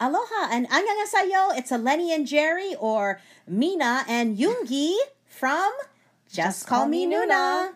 [0.00, 1.56] Aloha and annyeonghaseyo.
[1.56, 4.94] It's Eleni and Jerry or Mina and Yoongi
[5.26, 5.72] from
[6.30, 7.72] Just, Call, Me Nuna.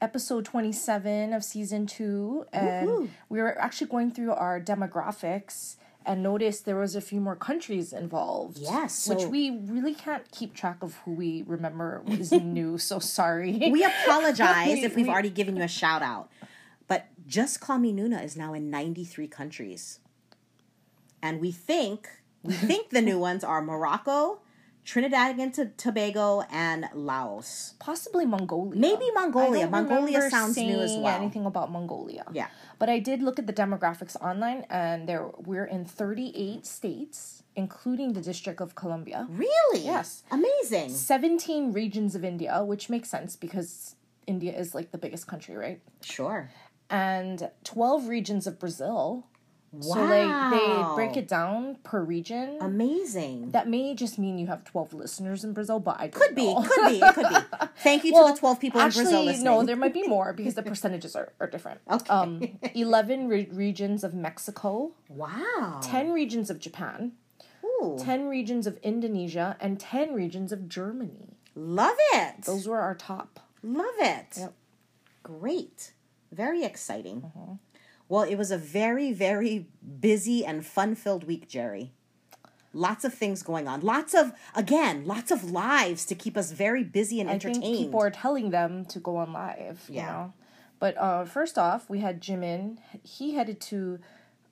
[0.00, 2.44] Episode 27 of season two.
[2.52, 3.08] And Woohoo.
[3.28, 7.92] we were actually going through our demographics and noticed there was a few more countries
[7.92, 8.58] involved.
[8.58, 12.76] Yes, which we really can't keep track of who we remember is new.
[12.76, 13.70] So sorry.
[13.70, 16.28] We apologize We- if we've we- already given you a shout out.
[16.88, 20.00] But Just Call Me Nuna is now in 93 countries.
[21.24, 22.08] And we think
[22.42, 24.42] we think the new ones are Morocco,
[24.84, 27.74] Trinidad and Tobago, and Laos.
[27.78, 28.78] possibly Mongolia.
[28.78, 29.60] Maybe Mongolia.
[29.60, 31.16] I don't Mongolia sounds new as well.
[31.16, 32.24] Anything about Mongolia?
[32.32, 32.48] Yeah.
[32.78, 38.12] But I did look at the demographics online, and there we're in 38 states, including
[38.12, 39.26] the District of Columbia.
[39.30, 39.80] Really?
[39.80, 40.24] Yes.
[40.30, 40.90] Amazing.
[40.90, 43.96] 17 regions of India, which makes sense because
[44.26, 45.80] India is like the biggest country, right?
[46.02, 46.50] Sure.
[46.90, 49.26] And 12 regions of Brazil.
[49.74, 49.94] Wow.
[49.94, 52.58] So like they break it down per region.
[52.60, 53.50] Amazing.
[53.50, 56.46] that may just mean you have 12 listeners in Brazil, but I don't could be.
[56.46, 56.62] know.
[56.62, 56.98] Could be.
[57.00, 57.36] It could be.
[57.78, 59.44] Thank you to the 12 people actually, in Brazil listening.
[59.44, 61.80] no, there might be more because the percentages are, are different.
[61.90, 62.08] Okay.
[62.08, 65.80] Um, 11 re- regions of Mexico, wow.
[65.82, 67.12] 10 regions of Japan,
[67.64, 67.96] Ooh.
[68.00, 71.36] 10 regions of Indonesia, and 10 regions of Germany.
[71.56, 72.42] Love it.
[72.44, 73.40] Those were our top.
[73.62, 74.36] Love it.
[74.38, 74.54] Yep.
[75.22, 75.92] Great.
[76.32, 77.22] Very exciting.
[77.22, 77.52] Mm-hmm.
[78.08, 79.66] Well, it was a very, very
[80.00, 81.92] busy and fun filled week, Jerry.
[82.72, 83.80] Lots of things going on.
[83.82, 87.62] Lots of, again, lots of lives to keep us very busy and I entertained.
[87.62, 90.06] think people are telling them to go on live, you Yeah.
[90.06, 90.32] know.
[90.80, 92.78] But uh, first off, we had Jimin.
[93.04, 94.00] He headed to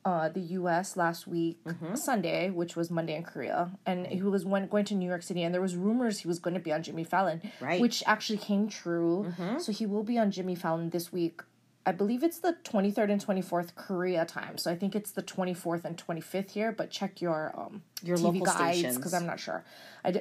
[0.05, 0.97] uh, the U.S.
[0.97, 1.95] last week, Mm-hmm.
[1.97, 5.43] Sunday, which was Monday in Korea, and he was went, going to New York City,
[5.43, 7.75] and there was rumors he was going to be on Jimmy Fallon, Right.
[7.75, 7.83] Mm-hmm.
[7.83, 9.33] which actually came true.
[9.59, 11.43] So he will be on Jimmy Fallon this week.
[11.85, 14.57] I believe it's the 23rd and 24th Korea time.
[14.57, 18.23] So I think it's the 24th and 25th here, but check your um Your TV
[18.23, 19.65] local guides because I'm not sure.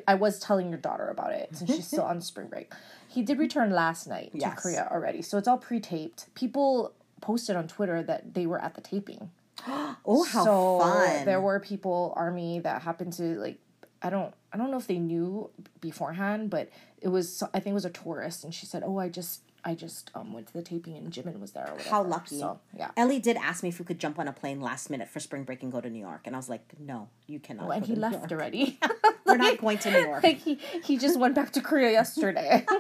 [0.08, 2.72] I, was telling your daughter about it since she's still on spring break.
[3.08, 4.62] He did return last night to Yes.
[4.62, 6.34] Korea already, so it's all pre-taped.
[6.36, 9.32] People posted on Twitter that they were at the taping.
[9.68, 11.26] oh, how so fun.
[11.26, 13.60] there were people army that happened to like
[14.02, 15.50] I don't I don't know if they knew
[15.80, 16.70] beforehand, but
[17.02, 19.76] it was I think it was a tourist, and she said, "Oh, I just I
[19.76, 21.90] just um went to the taping and Jimin was there." Whatever.
[21.90, 22.40] How lucky.
[22.40, 22.92] So yeah.
[22.98, 25.44] Ellie did ask me if we could jump on a plane last minute for spring
[25.44, 26.22] break and go to New York.
[26.26, 27.70] And I was like, no, you cannot.
[27.72, 28.80] and go he left already.
[29.26, 30.24] We're not going to New York.
[30.24, 32.66] like he he just went back to Korea yesterday.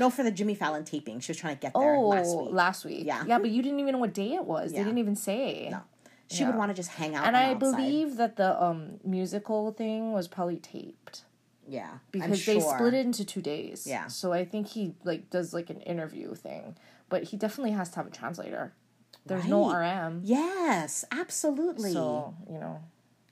[0.00, 1.20] No, for the Jimmy Fallon taping.
[1.20, 2.48] She was trying to get there oh, last week.
[2.50, 3.06] last week.
[3.06, 3.24] Yeah.
[3.26, 4.72] yeah, but you didn't even know what day it was.
[4.72, 5.68] They didn't even say.
[5.70, 5.80] No.
[6.28, 6.56] She would Yeah.
[6.56, 7.26] want to just hang out.
[7.26, 7.58] And I outside.
[7.60, 11.22] believe that the um musical thing was probably taped
[11.68, 13.86] yeah, because they split it into two days.
[13.86, 14.06] Yeah.
[14.08, 16.76] So I think he like does like an interview thing,
[17.08, 18.72] but he definitely has to have a translator.
[19.24, 21.92] There's no RM, Yes, absolutely.
[21.92, 22.80] so you know,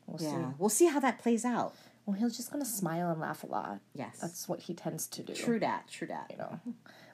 [0.07, 0.55] we'll yeah, see.
[0.59, 1.75] we'll see how that plays out.
[2.05, 3.79] Well, he's just gonna smile and laugh a lot.
[3.95, 5.33] Yes, That's what he tends to do.
[5.35, 5.89] true that.
[5.89, 6.27] True that.
[6.31, 6.61] You know,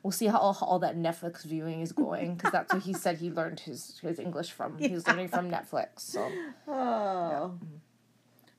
[0.03, 2.93] we'll see how all, how all that Netflix viewing is going because that's what he
[2.95, 4.79] said he learned his his English from.
[4.79, 6.01] He was learning from Netflix.
[6.01, 6.29] So
[6.67, 7.59] Oh.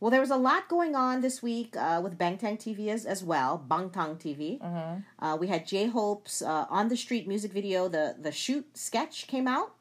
[0.01, 3.23] Well, there was a lot going on this week uh, with Bangtan TV as, as
[3.23, 3.63] well.
[3.69, 4.59] Bangtan TV.
[4.59, 5.23] Mm-hmm.
[5.23, 7.87] Uh, we had J Hope's uh, on the street music video.
[7.87, 9.75] The the shoot sketch came out.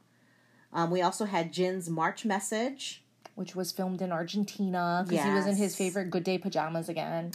[0.75, 3.03] Um, we also had Jin's March message.
[3.35, 7.33] which was filmed in Argentina because he was in his favorite Good Day pajamas again.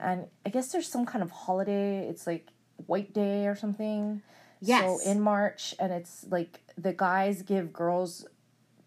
[0.00, 2.08] And I guess there's some kind of holiday.
[2.08, 2.48] It's like
[2.86, 4.22] White Day or something.
[4.60, 4.80] Yes.
[4.82, 8.26] So in March, and it's like the guys give girls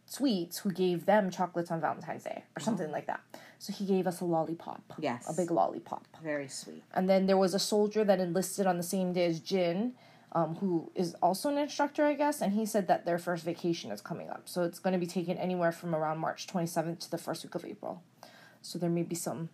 [0.10, 3.22] sweets who gave them chocolates on Valentine's Day or something like that.
[3.60, 4.82] So he gave us a lollipop.
[5.00, 5.30] Yes.
[5.30, 6.06] A big lollipop.
[6.24, 6.84] Very sweet.
[6.94, 9.94] And then there was a soldier that enlisted on the same day as Jin,
[10.32, 13.92] um, who is also an instructor, I guess, and he said that their first vacation
[13.92, 14.44] is coming up.
[14.50, 17.54] So it's going to be taken anywhere from around March 27th to the first week
[17.56, 18.02] of April.
[18.62, 19.50] So there may be some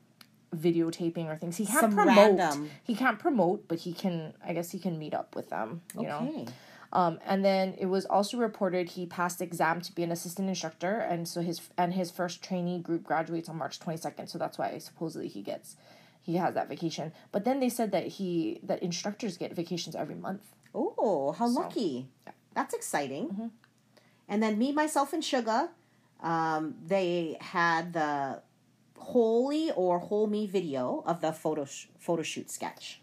[0.55, 1.57] videotaping or things.
[1.57, 2.37] He can't Some promote.
[2.37, 5.81] random- He can't promote, but he can, I guess he can meet up with them,
[5.99, 6.45] you know.
[6.93, 10.99] Um, and then it was also reported he passed exam to be an assistant instructor,
[10.99, 14.27] and so his and his first trainee group graduates on March twenty second.
[14.27, 15.75] So that's why supposedly he gets
[16.21, 17.11] he has that vacation.
[17.31, 20.41] But then they said that he that instructors get vacations every month.
[20.73, 22.07] Oh, how lucky.
[22.53, 23.27] That's exciting.
[23.27, 23.47] Mm-hmm.
[24.27, 25.69] And then me, myself, and Suga,
[26.21, 28.41] um, they had the
[28.97, 33.01] Wholly or Whole Me video of the photo sh- photo shoot sketch.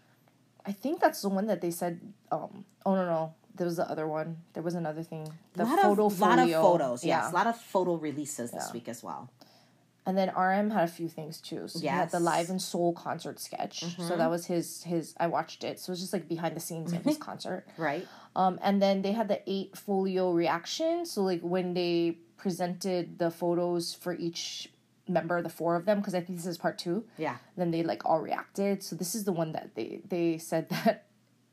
[0.65, 2.01] I think that's the one that they said.
[2.31, 4.37] Um, oh no no, there was the other one.
[4.53, 5.31] There was another thing.
[5.53, 7.23] The A lot photo of, lot of photos, yes.
[7.25, 7.31] Yeah.
[7.31, 8.73] A lot of photo releases this Yeah.
[8.73, 9.29] week as well.
[10.05, 11.67] And then RM had a few things too.
[11.69, 12.25] So he had the Mm-hmm.
[12.25, 13.85] live and Soul concert sketch.
[13.97, 15.15] So that was his his.
[15.17, 15.79] I watched it.
[15.79, 17.65] So it was just like behind the scenes of his concert.
[17.77, 18.05] Right?
[18.35, 21.05] Um, and then they had the eight folio reaction.
[21.05, 24.69] So like when they presented the photos for each
[25.07, 27.05] member, the four of them, because I think this is part two.
[27.17, 27.37] Yeah.
[27.55, 28.83] Then they like all reacted.
[28.83, 31.05] So this is the one that they they said that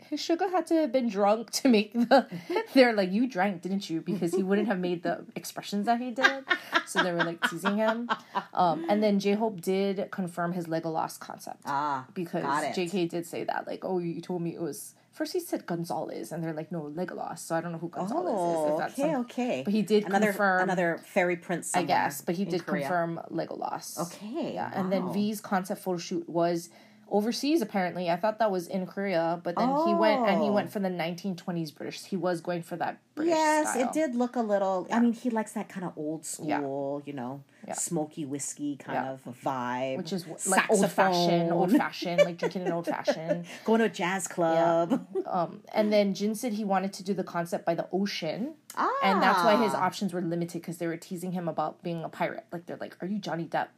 [0.09, 2.27] His Suga had to have been drunk to make the.
[2.75, 4.01] They're like, you drank, didn't you?
[4.01, 6.45] Because he wouldn't have made the expressions that he did.
[6.87, 8.09] So they were like teasing him.
[8.55, 12.75] Um, and then J Hope did confirm his Legolas concept Ah, because got it.
[12.75, 14.95] JK did say that, like, oh, you told me it was.
[15.13, 17.41] First he said Gonzalez, and they're like, no, Legolas.
[17.41, 18.39] So I don't know who Gonzalez is.
[18.39, 19.63] Oh, If that's okay, some- okay.
[19.65, 21.75] But he did another confirm- another fairy prince.
[21.77, 22.83] I guess, but he did Korea.
[22.83, 23.99] confirm Legolas.
[24.01, 25.13] Okay, Yeah, and then.
[25.13, 26.71] V's concept photo shoot was
[27.11, 28.09] overseas apparently.
[28.11, 30.53] I thought that was in Korea, but then he went and he Oh.
[30.53, 32.05] went for the 1920s British.
[32.05, 33.83] He was going for that British Yes, style.
[33.89, 34.87] it did look a little.
[34.93, 36.59] I mean, he likes that kind of old Yeah.
[36.59, 37.75] school, you know, Yeah.
[37.75, 39.11] smoky whiskey kind Yeah.
[39.13, 41.53] of vibe, Which is like old fashioned, Saxophone.
[41.53, 43.45] old fashioned, like drinking an old fashioned.
[43.65, 45.07] Going to a jazz club.
[45.27, 48.91] Um, and then Jin said he wanted to do the concept by the ocean, Ah,
[49.05, 52.09] and that's why his options were limited because they were teasing him about being a
[52.09, 52.47] pirate.
[52.51, 53.69] Like they're like, "Are you Johnny Depp?"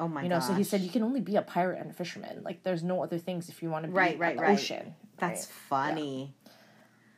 [0.00, 1.94] Oh my You know, so he said you can only be a pirate and a
[1.94, 2.42] fisherman.
[2.42, 4.58] Like there's no other things if you want to be Right, at right, the right.
[4.58, 4.94] ocean.
[5.18, 5.54] That's right?
[5.68, 6.34] funny.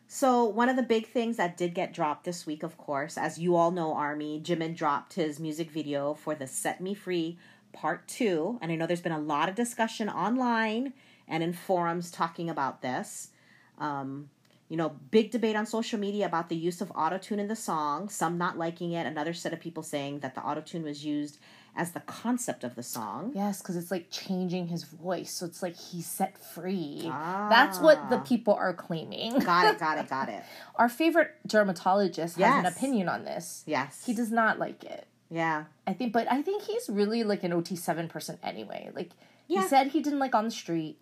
[0.09, 3.39] So one of the big things that did get dropped this week, of course, as
[3.39, 7.39] you all know, Army Jimin dropped his music video for the "Set Me Free"
[7.73, 10.93] Part Two, and I know there's been a lot of discussion online
[11.29, 13.31] and in forums talking about this.
[13.79, 14.29] Um,
[14.69, 18.09] you know, big debate on social media about the use of autotune in the song.
[18.09, 19.07] Some not liking it.
[19.07, 21.39] Another set of people saying that the autotune was used
[21.75, 23.33] as the concept of the song.
[23.35, 27.01] Yes, because it's like changing his voice, so it's like he's set free.
[27.05, 28.21] That's what the Ah.
[28.23, 29.39] people are claiming.
[29.39, 29.79] Got it.
[29.81, 30.09] Got it.
[30.09, 30.43] Got it.
[30.77, 33.63] Our favorite dermatologist has an opinion on this.
[33.67, 34.05] Yes.
[34.05, 35.07] He does not like it.
[35.31, 35.65] Yeah.
[35.87, 38.91] I think, but I think he's really like an OT seven person anyway.
[38.95, 39.13] Like
[39.49, 39.63] Yeah.
[39.63, 40.99] he said, he didn't like on the street.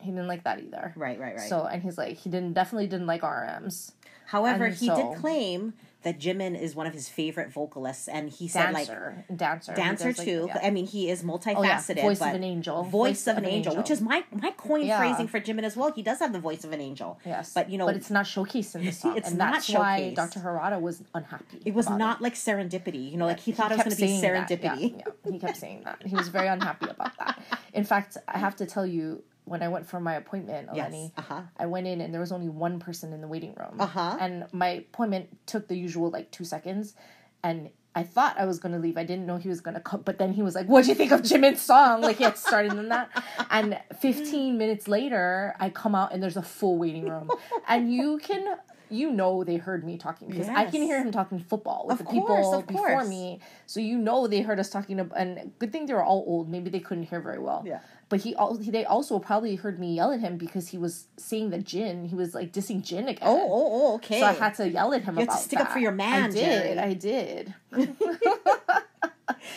[0.00, 0.92] He didn't like that either.
[0.96, 1.18] Right.
[1.18, 1.36] Right.
[1.36, 1.48] Right.
[1.48, 3.92] So, and he's like, he didn't definitely didn't like RMs.
[4.26, 5.74] However, And he so- did claim
[6.06, 9.76] that Jimin is one of his favorite vocalists, and he said like Dancer, dancer, He
[9.82, 10.44] dancer like, too.
[10.48, 10.60] yeah.
[10.62, 11.56] I mean, he is multifaceted.
[11.56, 12.02] Oh, yeah.
[12.02, 12.82] Voice of an angel.
[12.84, 14.98] Voice, of, an, angel, which is my my coin Yeah.
[15.00, 15.90] phrasing for Jimin as well.
[15.90, 17.18] He does have the voice of an angel.
[17.26, 19.68] Yes, but you know, but it's not showcased in the song, It's and not that's
[19.68, 20.14] why showcased.
[20.14, 20.40] Dr.
[20.40, 21.58] Harada was unhappy.
[21.64, 23.10] it was not like serendipity.
[23.10, 24.48] You know, like he thought it was going to be that.
[24.48, 24.98] serendipity.
[24.98, 26.02] Yeah, he kept saying that.
[26.06, 27.42] He was very unhappy about that.
[27.74, 30.92] In fact, I have to tell you, when I went for my appointment, Yes.
[30.92, 31.42] Eleni, Uh-huh.
[31.56, 33.80] I went in and there was only one person in the waiting room.
[33.80, 34.16] Uh-huh.
[34.20, 36.94] And my appointment took the usual like two seconds,
[37.42, 38.98] and I thought I was gonna leave.
[38.98, 40.94] I didn't know he was gonna come, but then he was like, What do you
[40.94, 43.08] think of Jimin's song?" Like he had started in that,
[43.50, 47.30] and 15 minutes later, I come out and there's a full waiting room,
[47.68, 48.56] and you can.
[48.90, 52.06] You know they heard me talking because I can hear him talking football with Of
[52.06, 53.40] the people course, of before me.
[53.66, 56.48] So you know they heard us talking about, and good thing they were all old.
[56.48, 57.62] Maybe they couldn't hear very well.
[57.66, 57.80] Yeah.
[58.08, 61.50] But he, al- they also probably heard me yell at him because he was saying
[61.50, 62.04] the Jin.
[62.04, 63.26] He was like dissing Jin again.
[63.28, 64.20] Oh, oh, oh, okay.
[64.20, 65.90] So I had to yell at him You have to about stick up for your
[65.92, 66.34] man, I did.
[66.34, 66.78] Jerry.
[66.78, 67.54] I did.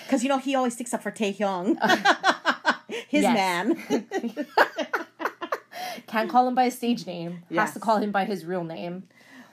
[0.06, 1.78] Because you know he always sticks up for Taehyung,
[3.08, 3.78] his man.
[6.08, 7.44] Can't call him by his stage name.
[7.54, 9.04] Has to call him by his real name.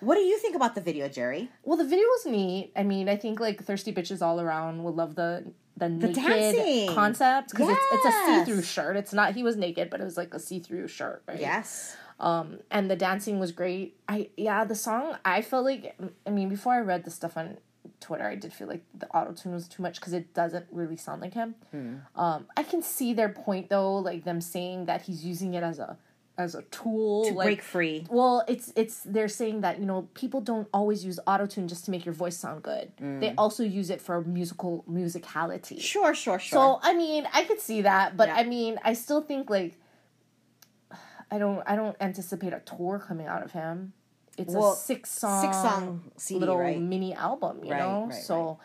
[0.01, 1.51] What do you think about the video, Jerry?
[1.65, 2.73] Well, the video was neat.
[2.77, 6.95] I mean, I think like thirsty bitches all around will love the the, naked dancing.
[6.95, 8.97] concept because it's it's a see through shirt.
[8.97, 11.39] It's not he was naked, but it was like a see through shirt, right?
[11.41, 11.97] Yes.
[12.19, 15.95] um and the dancing was great i yeah the song i felt like
[16.27, 17.59] i mean before i read the stuff on
[18.01, 20.97] twitter i did feel like the auto tune was too much because it doesn't really
[20.97, 21.97] sound like him Hmm.
[22.25, 25.79] um i can see their point though like them saying that he's using it as
[25.79, 25.99] a
[26.39, 28.07] as a tool To like break free.
[28.11, 31.91] well it's it's they're saying that you know people don't always use auto-tune just to
[31.91, 33.21] make your voice sound good mm.
[33.21, 36.59] they also use it for musical musicality Sure, sure, sure.
[36.59, 38.37] so I mean, I could see that, but Yeah.
[38.37, 39.79] I mean, I still think like
[41.31, 43.93] I don't I don't anticipate a tour coming out of him.
[44.39, 46.81] It's Well, a six song six song CD, little right?
[46.81, 48.07] mini album, you Right, know.
[48.11, 48.59] right, so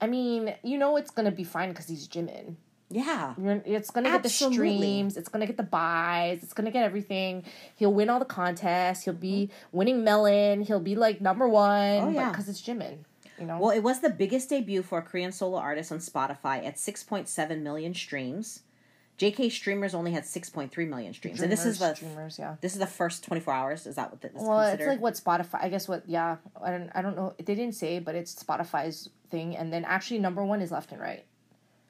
[0.00, 2.56] I mean, you know, it's gonna be fine because he's Jimin.
[2.90, 3.34] Yeah.
[3.40, 5.16] You're, it's gonna get the streams.
[5.16, 6.42] It's gonna get the buys.
[6.42, 7.44] It's gonna get everything.
[7.76, 9.04] He'll win all the contests.
[9.04, 10.62] He'll be winning Melon.
[10.62, 11.70] He'll be like number one.
[11.70, 12.06] Mm-hmm.
[12.06, 12.30] Oh, yeah.
[12.30, 12.98] because it's Jimin.
[13.38, 13.58] You know.
[13.58, 17.62] Well, it was the biggest debut for a Korean solo artist on Spotify at 6.7
[17.62, 18.60] million streams.
[19.18, 22.56] JK streamers only had 6.3 million streams, and this is the Dreamers, yeah.
[22.60, 23.86] this is the first 24 hours.
[23.86, 24.82] Is that what this is Well, considered?
[24.82, 25.62] it's like what Spotify.
[25.62, 26.02] I guess what.
[26.08, 26.90] Yeah, I don't.
[26.94, 27.32] I don't know.
[27.38, 29.56] They didn't say, but it's Spotify's thing.
[29.56, 31.24] And then actually, number one is Left and Right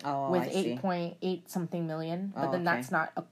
[0.04, 2.32] oh, with eight point eight something million.
[2.34, 2.76] But Oh, then okay.
[2.76, 3.24] that's not a.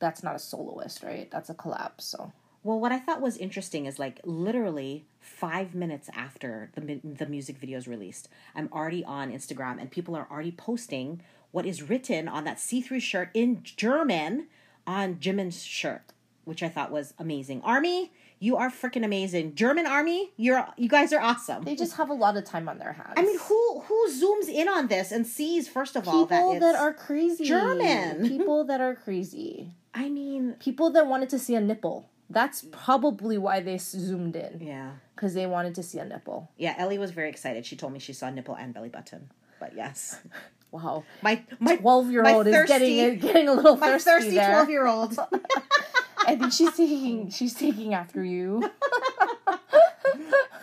[0.00, 1.28] That's not a soloist, right?
[1.30, 1.92] That's a collab.
[1.98, 2.32] So
[2.62, 7.58] Well, what I thought was interesting is like literally five minutes after the the music
[7.58, 11.20] video is released, I'm already on Instagram and people are already posting
[11.50, 14.46] what is written on that see through shirt in German
[14.86, 16.12] on Jimin's shirt,
[16.44, 17.60] which I thought was amazing.
[17.62, 19.54] Army, You are freaking amazing.
[19.54, 21.64] German army, you're you guys are awesome.
[21.64, 23.14] They just have a lot of time on their hands.
[23.16, 26.60] I mean, who who zooms in on this and sees first of all that people
[26.60, 27.44] that are crazy.
[27.44, 28.28] German.
[28.38, 29.72] People that are crazy.
[29.94, 32.08] I mean, People that wanted to see a nipple.
[32.30, 36.50] That's probably why they zoomed in yeah, because they wanted to see a nipple.
[36.58, 36.74] yeah.
[36.76, 37.64] Ellie was very excited.
[37.64, 39.30] She told me she saw nipple and belly button.
[39.58, 40.18] But yes,
[40.70, 44.68] Wow, my my twelve year old is getting getting a little my thirsty, thirsty twelve
[44.68, 45.16] year old.
[46.28, 48.70] I think she's taking she's taking after you.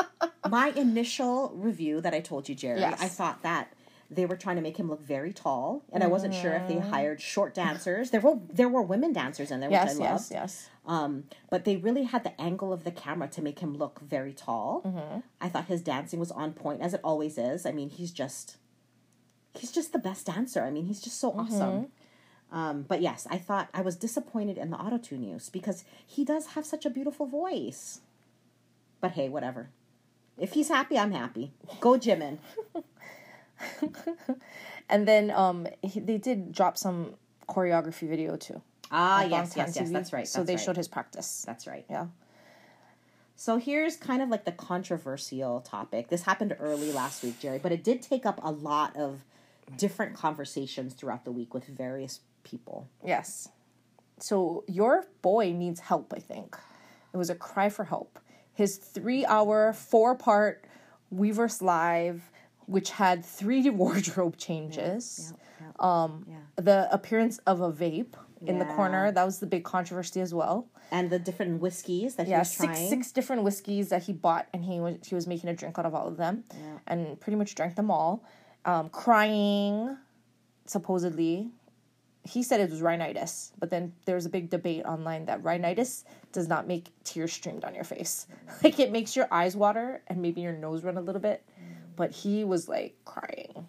[0.48, 3.00] my initial review that I told you, Jerry, Yes.
[3.02, 3.72] I thought that
[4.12, 6.78] they were trying to make him look very tall, and I wasn't sure if they
[6.80, 8.10] hired short dancers.
[8.10, 10.02] There were there were women dancers in there, which yes, I loved.
[10.02, 10.68] yes, yes.
[10.86, 14.32] Um, but they really had the angle of the camera to make him look very
[14.32, 14.82] tall.
[14.84, 15.20] Mm-hmm.
[15.40, 17.64] I thought his dancing was on point, as it always is.
[17.66, 18.56] I mean, he's just
[19.54, 20.62] he's just the best dancer.
[20.62, 21.40] I mean, he's just so Mm-hmm.
[21.40, 21.86] awesome.
[22.52, 26.24] Um, but yes, I thought I was disappointed in the auto tune use because he
[26.24, 28.00] does have such a beautiful voice.
[29.00, 29.70] But hey, whatever.
[30.36, 31.52] If he's happy, I'm happy.
[31.80, 32.38] Go Jimin.
[34.88, 37.14] And then um, he, they did drop some
[37.48, 38.60] choreography video too.
[38.90, 39.90] Ah, yes, yes, yes.
[39.90, 40.26] That's right.
[40.26, 40.60] So they right.
[40.60, 41.44] showed his practice.
[41.46, 41.84] That's right.
[41.88, 42.06] Yeah.
[43.36, 46.08] So here's kind of like the controversial topic.
[46.08, 49.24] This happened early last week, Jerry, but it did take up a lot of
[49.76, 52.88] different conversations throughout the week with various people.
[53.04, 53.48] Yes.
[54.18, 56.56] So your boy needs help, I think.
[57.12, 58.18] It was a cry for help.
[58.52, 60.64] His three hour, four part
[61.14, 62.30] Weverse Live,
[62.66, 65.32] which had three wardrobe changes.
[65.78, 66.36] Um, Yeah.
[66.56, 68.14] The appearance of a vape
[68.46, 70.66] in the corner, that was the big controversy as well.
[70.90, 72.88] And the different whiskeys that he Yeah, was six trying.
[72.88, 75.86] six different whiskeys that he bought, and he was he was making a drink out
[75.86, 76.44] of all of them,
[76.86, 78.24] and pretty much drank them all.
[78.64, 79.96] Um, crying,
[80.66, 81.48] supposedly,
[82.24, 86.04] he said it was rhinitis, but then there was a big debate online that rhinitis
[86.32, 88.26] does not make tears stream down your face.
[88.62, 91.42] Like it makes your eyes water and maybe your nose run a little bit,
[91.96, 93.68] but he was like crying.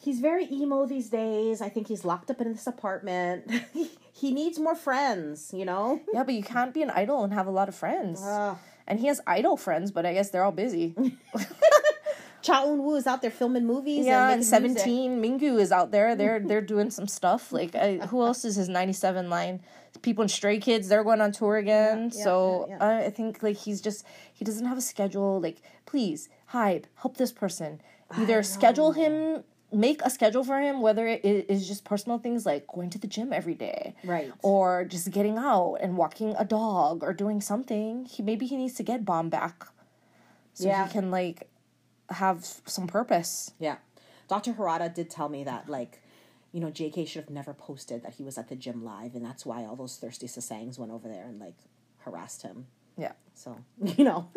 [0.00, 1.60] He's very emo these days.
[1.60, 3.48] I think he's locked up in this apartment.
[4.12, 6.00] he needs more friends, you know?
[6.12, 8.20] Yeah, but you can't be an idol and have a lot of friends.
[8.24, 8.56] Ugh.
[8.88, 10.94] and he has idol friends, but I guess they're all busy.
[12.48, 14.06] Cha Eun Woo is out there filming movies.
[14.06, 14.78] Yeah, and and making music.
[14.82, 16.16] seventeen Mingyu is out there.
[16.16, 17.52] They're they're doing some stuff.
[17.52, 19.60] Like I, who else is his ninety seven line?
[20.02, 22.10] People in Stray Kids, they're going on tour again.
[22.14, 22.86] yeah, so yeah, yeah.
[22.88, 25.40] I I think like he's just he doesn't have a schedule.
[25.40, 27.80] Like please, hype, help this person.
[28.16, 32.66] Either schedule him, make a schedule for him, whether it is just personal things like
[32.68, 34.32] going to the gym every day, Right.
[34.42, 38.06] or just getting out and walking a dog or doing something.
[38.06, 39.66] He maybe he needs to get bomb back,
[40.54, 40.86] so Yeah.
[40.86, 41.47] he can like
[42.10, 43.52] have some purpose.
[43.58, 43.76] Yeah.
[44.28, 44.52] Dr.
[44.52, 46.00] Harada did tell me that, like,
[46.52, 49.24] you know, JK should have never posted that he was at the gym live, and
[49.24, 51.56] that's why all those thirsty sasaengs went over there and, like,
[51.98, 52.66] harassed him.
[52.96, 53.12] Yeah.
[53.34, 54.28] So, you know.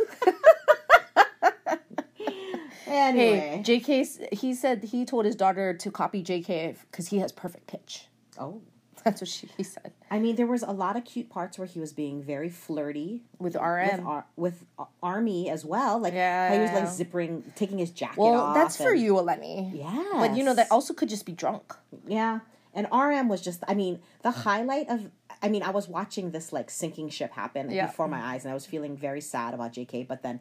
[2.87, 3.61] anyway.
[3.63, 7.67] Hey, JK, he said he told his daughter to copy JK because he has perfect
[7.67, 8.07] pitch.
[8.37, 8.61] oh.
[9.05, 9.91] That's what she he said.
[10.09, 13.23] I mean, there was a lot of cute parts where he was being very flirty
[13.39, 14.05] With with, RM.
[14.07, 14.63] Ar- with
[15.01, 15.99] Army as well.
[15.99, 19.71] Like, Yeah, he was, like, zipping, taking his jacket Well, that's for you, Eleni.
[19.77, 20.03] Yeah.
[20.13, 21.73] But you know, that also could just be drunk.
[22.07, 22.39] Yeah.
[22.73, 25.11] And RM was just, I mean, the highlight of,
[25.43, 27.87] I mean, I was watching this like sinking ship happen Yeah.
[27.87, 30.39] before my eyes and I was feeling very sad about JK, but then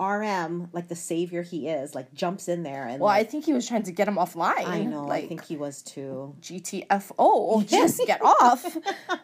[0.00, 3.52] RM, like the savior he is, like jumps in there and Well, I think he
[3.52, 4.66] was trying to get him offline.
[4.66, 6.34] I know, Like, I think he was too.
[6.40, 8.76] GTFO, just get off.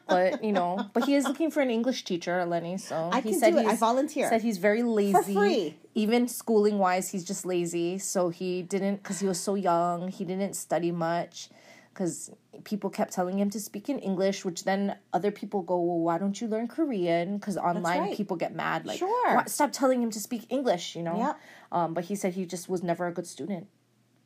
[0.07, 2.79] But, you know, but he is looking for an English teacher, Lenny.
[2.79, 3.67] So I he can said do it.
[3.67, 4.29] I he's- volunteer.
[4.29, 5.35] Said he's very lazy.
[5.35, 5.77] free.
[5.95, 7.99] Even schooling wise, he's just lazy.
[7.99, 11.49] So he didn't, because he was so young, he didn't study much.
[11.93, 12.31] Because
[12.65, 16.19] people kept telling him to speak in English, which then other people go, well, why
[16.19, 17.39] don't you learn Korean?
[17.39, 18.17] Because online right.
[18.17, 18.87] people get mad.
[18.87, 19.37] Like, Sure.
[19.37, 21.19] "Why- stop telling him to speak English, you know?
[21.19, 21.39] Yep.
[21.73, 23.67] Um, but he said he just was never a good student.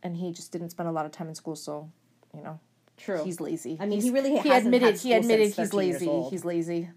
[0.03, 1.57] And he just didn't spend a lot of time in school.
[1.57, 1.91] So,
[2.35, 2.59] you know,
[2.97, 3.23] True.
[3.25, 3.77] he's lazy.
[3.81, 6.23] I mean, He's- he really he admitted he admitted he's lazy.
[6.31, 6.91] He's lazy.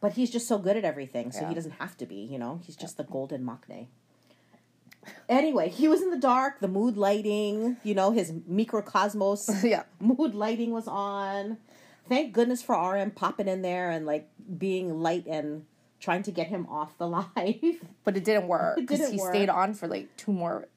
[0.00, 1.48] but he's just so good at everything, so Yeah.
[1.48, 2.60] he doesn't have to be, you know?
[2.62, 3.86] He's just the golden maknae.
[5.28, 9.84] Anyway, he was in the dark, the mood lighting, you know, his Mikrokosmos yeah.
[10.00, 11.58] mood lighting was on.
[12.08, 15.64] Thank goodness for RM popping in there and like being light and
[15.98, 17.26] trying to get him off the live.
[18.04, 19.34] But it didn't work because he work.
[19.34, 20.68] stayed on for like two more,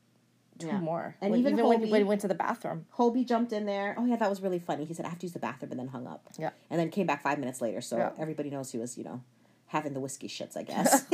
[0.57, 0.79] two Yeah.
[0.79, 2.85] more, And When- even when, Hobi- when he went to the bathroom.
[2.97, 3.93] Hobi jumped in there.
[3.97, 4.85] Oh yeah, that was really funny.
[4.85, 6.27] He said I have to use the bathroom and then hung up.
[6.39, 6.49] Yeah.
[6.71, 8.11] And then came back five minutes later, so Yeah.
[8.17, 9.21] everybody knows he was, you know,
[9.67, 11.05] having the whiskey shits, I guess.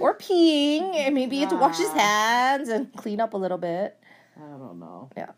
[0.00, 1.98] Or peeing, and maybe he had to wash his Ah.
[1.98, 3.98] hands and clean up a little bit.
[4.36, 5.10] I don't know.
[5.16, 5.32] Yeah.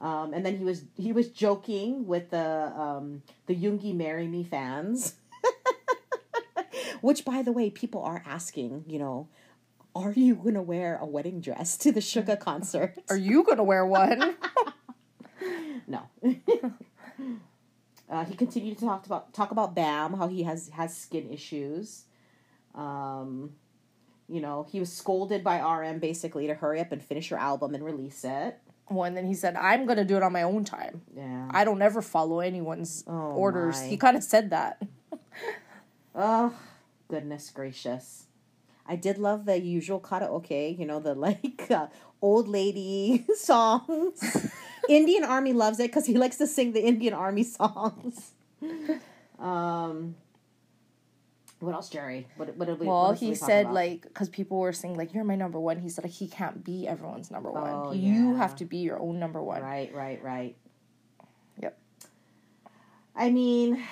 [0.00, 4.44] Um, and then he was he was joking with the um, the Yoongi Marry Me
[4.44, 5.14] fans,
[7.00, 9.28] which by the way, people are asking, you know,
[9.94, 12.96] are you gonna wear a wedding dress to the Suga concert?
[13.08, 14.36] Are you gonna wear one?
[15.86, 16.02] no.
[18.10, 22.04] uh, he continued to talk about talk about Bam, how he has has skin issues.
[22.74, 23.52] Um,
[24.28, 27.74] you know, he was scolded by RM basically to hurry up and finish your album
[27.74, 28.58] and release it.
[28.90, 31.02] well, and then he said, "I'm gonna do it on my own time.
[31.16, 31.48] Yeah.
[31.50, 33.86] I don't ever follow anyone's Oh, orders." my.
[33.88, 34.82] He kind of said that.
[36.16, 36.54] Oh,
[37.08, 38.26] goodness gracious.
[38.86, 41.88] I did love the usual karaoke, you know, the like uh,
[42.22, 44.22] old lady songs.
[44.88, 48.30] Indian Army loves it because he likes to sing the Indian Army songs.
[49.40, 50.14] Um,
[51.64, 52.26] what else, Jerry?
[52.36, 52.86] What, what did we?
[52.86, 53.74] Well, he we said about?
[53.74, 55.78] like because people were saying like you're my number one.
[55.78, 57.70] He said like he can't be everyone's number one.
[57.72, 59.62] Oh, you have to be your own number one.
[59.62, 60.56] Right, right, right.
[61.62, 61.78] Yep.
[63.16, 63.82] I mean,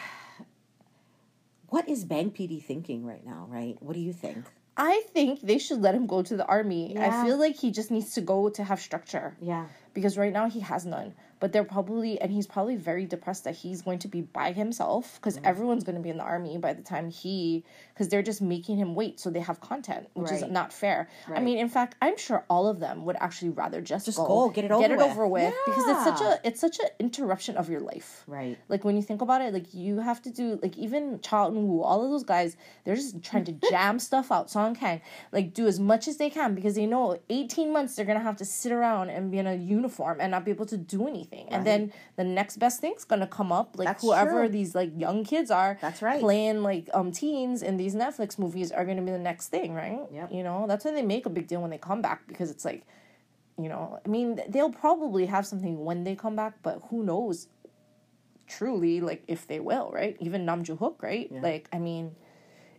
[1.69, 3.77] what is Bang PD thinking right now, right?
[3.81, 4.45] What do you think?
[4.77, 6.95] I think they should let him go to the army.
[6.95, 7.23] Yeah.
[7.23, 9.67] I feel like he just needs to go to have structure Yeah.
[9.93, 11.15] because right now he has none.
[11.43, 15.17] But they're probably and he's probably very depressed that he's going to be by himself
[15.17, 15.47] because Mm.
[15.51, 18.77] everyone's going to be in the army by the time he because they're just making
[18.79, 21.09] him wait so they have content, which is not fair.
[21.35, 24.27] I mean, in fact, I'm sure all of them would actually rather just, Just go,
[24.27, 25.07] go, get it over get it with.
[25.11, 28.23] over with because it's such a it's such an interruption of your life.
[28.29, 28.57] Right.
[28.69, 31.67] Like when you think about it, like you have to do like even Cha Eun
[31.67, 34.49] Woo, all of those guys, they're just trying to jam stuff out.
[34.49, 35.01] Song Kang,
[35.33, 38.37] like do as much as they can because they know eighteen months they're gonna have
[38.37, 41.32] to sit around and be in a uniform and not be able to do anything.
[41.51, 44.49] And then the next best thing's gonna come up, like That's whoever true.
[44.49, 45.79] these like young kids are.
[45.81, 46.21] That's right.
[46.21, 50.01] Playing like um teens in these Netflix movies are gonna be the next thing, right?
[50.13, 50.33] Yep.
[50.33, 52.65] You know that's why they make a big deal when they come back because it's
[52.65, 52.85] like.
[53.59, 57.49] You know, I mean, they'll probably have something when they come back, but who knows
[58.47, 62.15] truly like if they will right even Nam Joo-hyuk right like i mean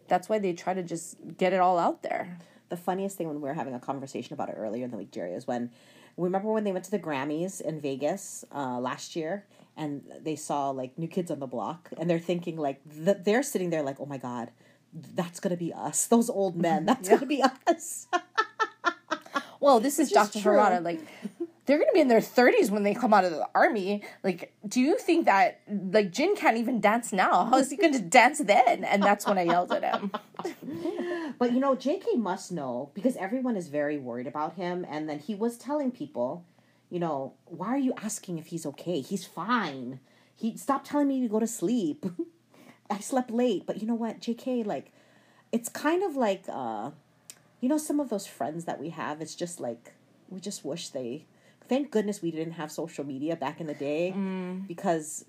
[0.07, 2.37] that's why they try to just get it all out there
[2.73, 5.11] the funniest thing when we were having a conversation about it earlier in the week,
[5.11, 5.69] Jerry, is when
[6.17, 9.45] remember when they went to the Grammys in Vegas uh, last year
[9.75, 13.43] and they saw like New Kids on the Block and they're thinking like th- they're
[13.43, 14.51] sitting there like, oh my god,
[14.93, 16.05] that's gonna be us.
[16.05, 18.07] Those old men, that's gonna be us.
[19.59, 20.99] well this is dr harada like
[21.65, 24.81] they're gonna be in their 30s when they come out of the army like do
[24.81, 28.83] you think that like jin can't even dance now how is he gonna dance then
[28.83, 30.11] and that's when i yelled at him
[31.39, 34.85] but you know, JK must know because everyone is very worried about him.
[34.89, 36.45] And then he was telling people,
[36.89, 39.01] you know, why are you asking if he's okay?
[39.01, 39.99] He's fine.
[40.35, 42.05] He stopped telling me to go to sleep.
[42.89, 44.91] I slept late, but you know what, JK, like,
[45.51, 46.91] it's kind of like, uh,
[47.61, 49.21] you know, some of those friends that we have.
[49.21, 49.93] It's just like
[50.29, 51.25] we just wish they.
[51.67, 54.67] Thank goodness we didn't have social media back in the day, mm.
[54.67, 55.25] because,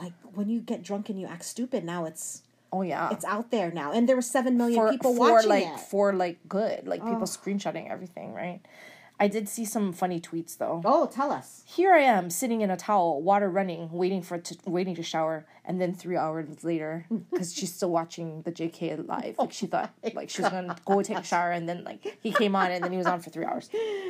[0.00, 3.10] like, when you get drunk and you act stupid, now it's oh yeah.
[3.10, 5.80] it's out there now, and there were seven million for, people for watching like it.
[5.80, 6.86] for like good.
[6.86, 8.60] Like people screenshotting everything right
[9.24, 11.48] i did see some funny tweets though oh, tell us.
[11.78, 15.36] Here I am sitting in a towel, water running, waiting for to waiting to shower,
[15.64, 16.92] and then three hours later,
[17.30, 18.82] because she's still watching the JK
[19.14, 22.00] live, like she thought like she was gonna go take a shower, and then like
[22.26, 23.66] he came on, and then he was on for three hours,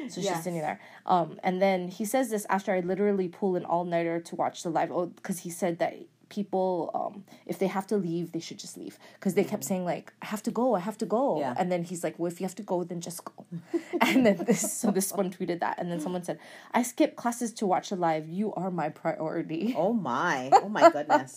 [0.08, 0.44] so she's Yes.
[0.44, 0.80] sitting there.
[1.14, 4.62] Um, and then he says this after I literally pull an all nighter to watch
[4.64, 5.94] the live, oh, because he said that
[6.36, 7.14] people um
[7.52, 10.26] if they have to leave they should just leave because they kept saying like i
[10.32, 11.54] have to go i have to go Yeah.
[11.58, 13.36] and then he's like well if you have to go then just go
[14.08, 16.38] and then this so this one tweeted that and then someone said
[16.78, 20.84] i skipped classes to watch the live you are my priority Oh my, oh my
[20.96, 21.32] goodness.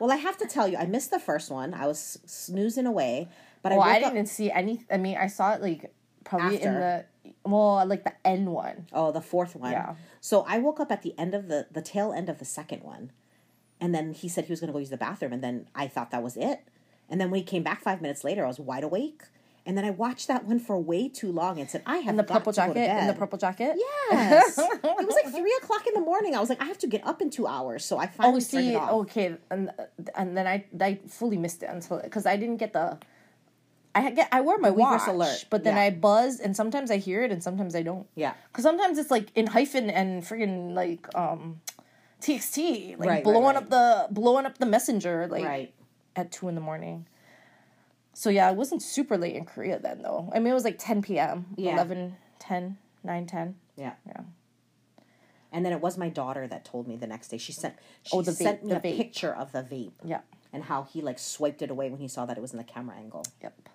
[0.00, 1.68] well, I have to tell you, I missed the first one.
[1.82, 3.28] I was snoozing away,
[3.62, 4.12] but well I i woke up.
[4.14, 5.82] didn't see any i mean i saw it like
[6.24, 6.94] probably in the
[7.44, 9.72] well like the end one Oh, the fourth one.
[9.72, 9.94] Yeah.
[10.20, 12.80] So I woke up at the end of the the tail end of the second
[12.94, 13.04] one,
[13.80, 15.88] and then he said he was going to go use the bathroom, and then I
[15.88, 16.60] thought that was it.
[17.08, 19.22] And then when he came back five minutes later, I was wide awake,
[19.66, 22.16] and then I watched that one for way too long and said, "I have in
[22.16, 23.74] the purple jacket in the purple jacket
[24.10, 26.34] Yes, it was like three o'clock in the morning.
[26.36, 28.38] I was like, I have to get up in two hours, so I finally Oh,
[28.38, 28.90] turned see, it off.
[29.02, 29.70] okay, and
[30.14, 32.98] and then I I fully missed it until because I didn't get the.
[33.92, 35.82] I get I wear my watch, alert, but then yeah.
[35.82, 38.06] I buzz, and sometimes I hear it, and sometimes I don't.
[38.14, 38.34] Yeah.
[38.52, 41.60] because sometimes it's like ENHYPEN and friggin' like um,
[42.20, 43.56] TXT, like Right, right, blowing right.
[43.56, 45.74] up the blowing up the messenger like Right.
[46.16, 47.06] at two in the morning.
[48.12, 50.30] So yeah, it wasn't super late in Korea then though.
[50.34, 51.46] I mean, it was like ten p.m.
[51.56, 51.74] Yeah.
[51.74, 53.54] 11, 10, 9, 10.
[53.76, 53.94] Yeah.
[54.06, 54.20] Yeah.
[55.52, 57.38] And then it was my daughter that told me the next day.
[57.38, 58.96] She sent she Oh, the sent me the a vape.
[58.96, 60.20] picture of the vape Yeah.
[60.52, 62.64] and how he like swiped it away when he saw that it was in the
[62.64, 63.24] camera angle.
[63.42, 63.68] Yep.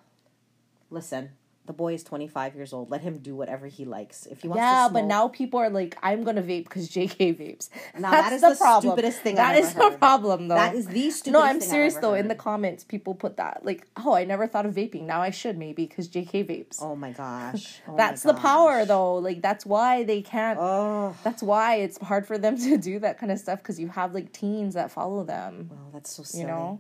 [0.90, 1.32] Listen,
[1.66, 2.92] The boy is 25 years old.
[2.92, 4.28] Let him do whatever he likes.
[4.28, 7.36] If he wants Yeah, to but now people are like, I'm gonna vape because JK
[7.38, 7.70] vapes.
[7.98, 8.92] Now, That's that is the, the problem.
[8.92, 10.56] stupidest thing That I've is the problem, though.
[10.56, 12.14] That is the stupidest No, I'm serious though.
[12.14, 15.04] In the comments, people put that like, "Oh, I never thought of vaping.
[15.04, 17.80] Now I should maybe because JK vapes." Oh my gosh.
[17.88, 19.16] Oh my that's the power, though.
[19.16, 20.60] Like that's why they can't.
[20.60, 23.88] Oh, That's why it's hard for them to do that kind of stuff because you
[23.90, 25.70] have like teens that follow them.
[25.72, 26.42] well, that's so silly.
[26.44, 26.80] You know.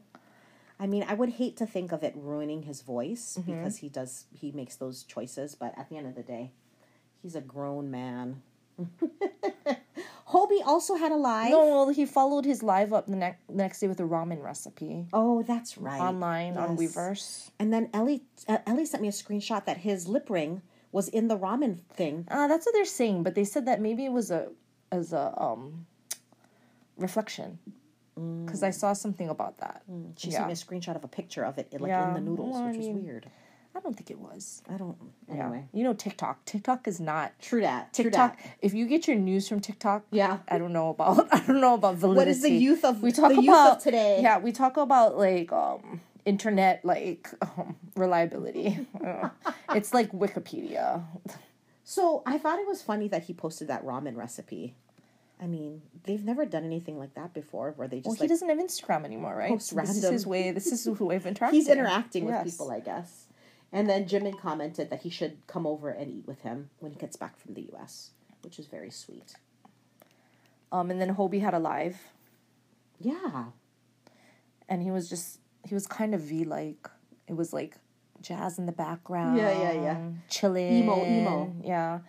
[0.80, 3.52] I mean, I would hate to think of it ruining his voice Mm-hmm.
[3.56, 6.52] because he does he makes those choices, but at the end of the day,
[7.22, 8.42] he's a grown man.
[10.30, 11.52] Hobi also had a live.
[11.52, 15.06] No, well, he followed his live up the next next day with a ramen recipe
[15.14, 16.02] Oh, that's right.
[16.02, 17.52] online on Weverse.
[17.60, 20.62] And then Ellie uh, Ellie sent me a screenshot that his lip ring
[20.92, 22.28] was in the ramen thing.
[22.30, 24.50] Uh, that's what they're saying, but they said that maybe it was a
[24.92, 25.86] as a um
[26.98, 27.60] reflection
[28.16, 29.84] because I saw something about that.
[30.18, 30.38] She Yeah.
[30.38, 32.64] sent me a screenshot of a picture of it, like Yeah, in the noodles, well,
[32.64, 33.30] I which mean- is weird.
[33.78, 34.64] I don't think it was.
[34.70, 34.96] I don't.
[35.28, 35.34] Yeah.
[35.48, 36.46] Anyway, You know TikTok.
[36.46, 37.92] TikTok is not true that.
[37.94, 38.38] True TikTok.
[38.42, 38.52] that.
[38.62, 40.38] If you get your news from TikTok, Yeah.
[40.48, 41.28] I don't know about.
[41.34, 42.20] I don't know about validity.
[42.20, 44.20] What is the youth of we talk the about of today?
[44.22, 48.88] Yeah, we talk about like um internet like um, reliability.
[49.76, 51.04] It's like Wikipedia.
[51.84, 54.76] So I thought it was funny that he posted that ramen recipe.
[55.42, 58.30] I mean, they've never done anything like that before, where they just Well, he like
[58.30, 59.50] doesn't have Instagram anymore, right?
[59.50, 60.52] Post This is his way.
[60.52, 61.60] This is his way of interacting.
[61.60, 62.52] he's interacting with Yes.
[62.52, 63.26] people, I guess.
[63.74, 66.98] And then Jimin commented that he should come over and eat with him when he
[66.98, 68.12] gets back from the U.S.,
[68.44, 69.36] which is very sweet.
[70.72, 71.98] Um, and then Hobi had a live,
[73.00, 73.46] Yeah,
[74.70, 76.90] and he was just he was kind of V like.
[77.28, 77.76] It was like
[78.22, 79.38] jazz in the background.
[79.38, 79.98] Yeah, yeah, yeah.
[80.30, 80.72] Chilling.
[80.84, 81.56] Emo, emo.
[81.64, 82.00] Yeah.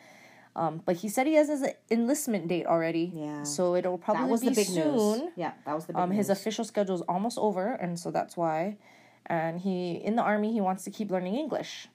[0.57, 3.12] Um, but he said he has his enlistment date already.
[3.14, 3.42] Yeah.
[3.45, 4.97] So it'll probably that was be the big soon.
[4.97, 5.31] news.
[5.37, 6.38] Yeah, that was the big Um, his news.
[6.38, 8.79] official schedule is almost over, and so that's why.
[9.27, 11.88] And he in the army, he wants to keep learning English,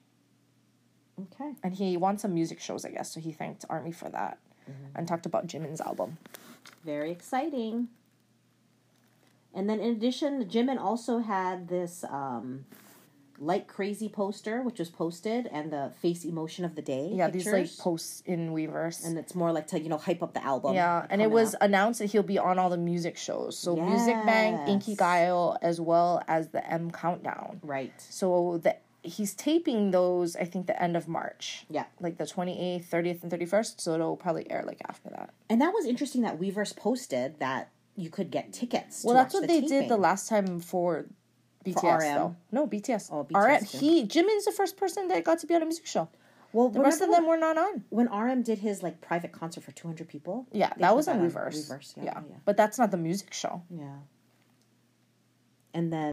[1.20, 1.54] okay.
[1.64, 3.12] and he wants some music shows, I guess.
[3.12, 4.38] So he thanked Army for that,
[4.70, 4.94] Mm-hmm.
[4.96, 6.18] and talked about Jimin's album.
[6.84, 7.88] Very exciting.
[9.54, 12.64] And then in addition, Jimin also had this um,
[13.38, 17.10] like crazy poster, which was posted, and the face emotion of the day.
[17.12, 19.04] Yeah, these like posts in Weverse.
[19.04, 20.74] and it's more like to you know hype up the album.
[20.74, 21.62] yeah, and it was up.
[21.62, 23.58] announced that he'll be on all the music shows.
[23.58, 25.00] So Music Bank, Inky Yes.
[25.00, 27.60] Gaio, as well as the M Countdown.
[27.62, 27.92] right.
[27.98, 31.64] So the he's taping those, I think, the end of March.
[31.68, 33.80] Yeah, Like the 28th, 30th, and 31st.
[33.80, 35.30] So it'll probably air like after that.
[35.50, 39.02] and that was interesting that Weverse posted that you could get tickets.
[39.04, 41.06] Well, that's what the they did the last time for
[41.64, 42.14] BTS, RM.
[42.14, 42.36] though.
[42.50, 43.08] No, BTS.
[43.12, 43.66] Oh, BTS RM.
[43.66, 43.78] too.
[43.78, 46.08] He, Jimin's the first person that got to be on a music show.
[46.52, 47.84] Well, The rest of them were not on.
[47.88, 50.46] when RM did his like private concert for two hundred people.
[50.52, 51.56] Yeah, that was on Weverse.
[51.70, 52.20] Weverse, yeah, yeah.
[52.28, 52.36] yeah.
[52.44, 53.62] But that's not the music show.
[53.70, 53.96] Yeah.
[55.74, 56.12] And then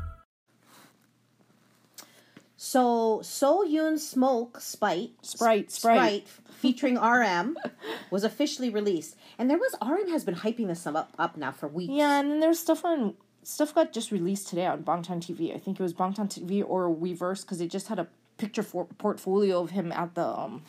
[2.71, 5.97] So So Yoon Smoke Spite Sprite, Sprite.
[5.97, 6.27] Sprite
[6.61, 7.57] featuring RM
[8.11, 11.67] was officially released, and there was RM has been hyping this up up now for
[11.67, 11.91] weeks.
[11.91, 15.53] Yeah, and then there's stuff on stuff got just released today on Bangtan TV.
[15.53, 18.07] I think it was Bangtan TV or Weverse because they just had a
[18.37, 20.63] picture for portfolio of him at the um,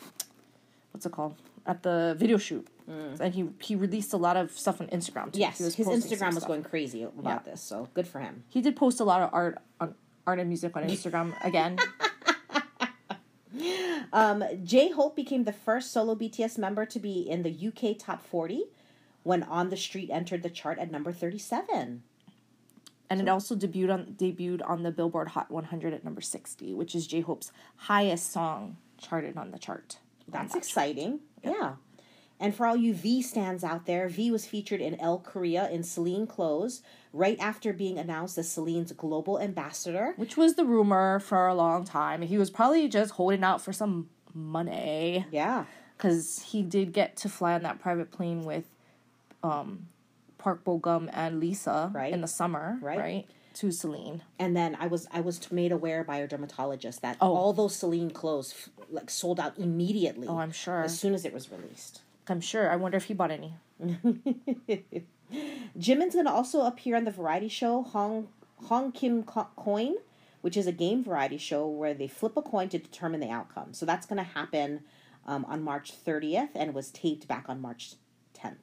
[0.91, 1.35] what's it called
[1.65, 5.31] at the video shoot, and he he released a lot of stuff on Instagram.
[5.31, 5.39] Too.
[5.39, 5.45] Mm.
[5.45, 6.47] Yes, his Instagram was stuff.
[6.47, 7.51] going crazy about Yeah.
[7.51, 8.43] this, so good for him.
[8.49, 11.77] He did post a lot of art on art and music on Instagram again.
[14.11, 18.23] Um, J Hope became the first solo BTS member to be in the UK top
[18.23, 18.65] 40
[19.23, 22.03] when On the Street entered the chart at number 37.
[23.09, 26.93] And it also debuted on debuted on the Billboard Hot 100 at number 60, which
[26.93, 29.97] is J Hope's highest song charted on the chart.
[30.27, 31.19] That's exciting.
[31.43, 31.73] Yeah.
[32.43, 35.81] And for all you V stands out there, V was featured in Elle Korea in
[35.81, 36.81] Celine clothes
[37.13, 40.13] right after being announced as Celine's global ambassador.
[40.17, 42.21] Which was the rumor for a long time.
[42.21, 45.65] He was probably just holding out for some money Yeah.
[45.97, 48.65] because he did get to fly on that private plane with
[49.41, 49.87] um,
[50.37, 52.11] Park Bo Gum and Lisa Right.
[52.11, 52.99] in the summer, Right.
[52.99, 53.27] right.
[53.55, 54.21] To Celine.
[54.39, 57.35] And then I was I was made aware by a dermatologist that Oh.
[57.35, 60.27] all those Celine clothes f- like sold out immediately.
[60.27, 60.81] Oh, I'm sure.
[60.83, 62.01] As soon as it was released.
[62.29, 62.69] I'm sure.
[62.69, 63.55] I wonder if he bought any.
[65.77, 68.27] Jimin's going to also appear on the variety show Hong
[68.67, 69.95] Hong Kim Co- Coin,
[70.41, 73.73] which is a game variety show where they flip a coin to determine the outcome.
[73.73, 74.81] So that's going to happen
[75.25, 77.93] um, on March 30th and was taped back on March
[78.37, 78.55] 10th.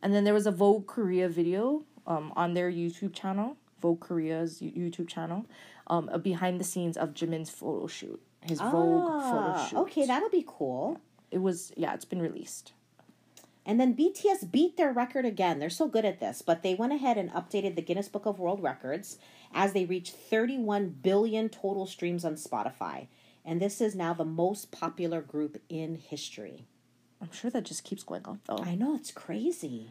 [0.00, 4.60] And then there was a Vogue Korea video um, on their YouTube channel, Vogue Korea's
[4.60, 5.44] YouTube channel,
[5.88, 9.76] um, a behind the scenes of Jimin's photo shoot, his Vogue photo Ah, shoot.
[9.78, 11.00] okay, that'll be cool.
[11.30, 12.72] It was yeah, it's been released.
[13.66, 15.58] And then BTS beat their record again.
[15.58, 18.38] They're so good at this, but they went ahead and updated the Guinness Book of
[18.38, 19.18] World Records
[19.52, 23.08] as they reached 31 billion total streams on Spotify.
[23.44, 26.64] And this is now the most popular group in history.
[27.20, 28.62] I'm sure that just keeps going up though.
[28.62, 29.90] I know, it's crazy.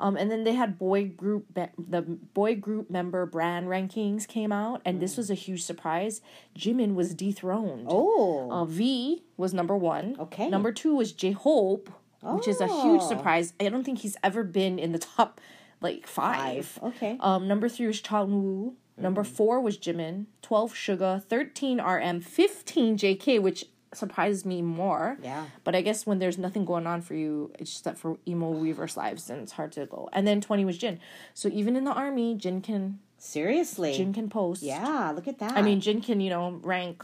[0.00, 4.50] Um, and then they had boy group be- the boy group member brand rankings came
[4.50, 6.20] out, and this was a huge surprise.
[6.58, 7.86] Jimin was dethroned.
[7.88, 10.16] Oh, Uh, v was number one.
[10.18, 10.48] Okay.
[10.50, 11.90] Number two was J Hope,
[12.22, 13.08] which is a huge Oh.
[13.08, 13.52] surprise.
[13.60, 15.40] I don't think he's ever been in the top
[15.80, 16.66] like five.
[16.66, 16.92] five.
[16.94, 17.16] Okay.
[17.20, 18.74] Um, number three was Cha Eun Woo.
[18.96, 20.26] Number four was Jimin.
[20.42, 21.22] Twelve Suga.
[21.22, 22.20] Thirteen RM.
[22.20, 25.16] Fifteen JK, which surprised me more.
[25.22, 25.46] Yeah.
[25.64, 28.52] But I guess when there's nothing going on for you, it's just that for emo
[28.52, 30.08] Weverse lives, then it's hard to go.
[30.12, 31.00] And then twenty was Jin.
[31.34, 33.96] So even in the army, Jin can Seriously.
[33.96, 34.62] Jin can post.
[34.62, 35.56] yeah, look at that.
[35.56, 37.02] I mean, Jin can, you know, rank.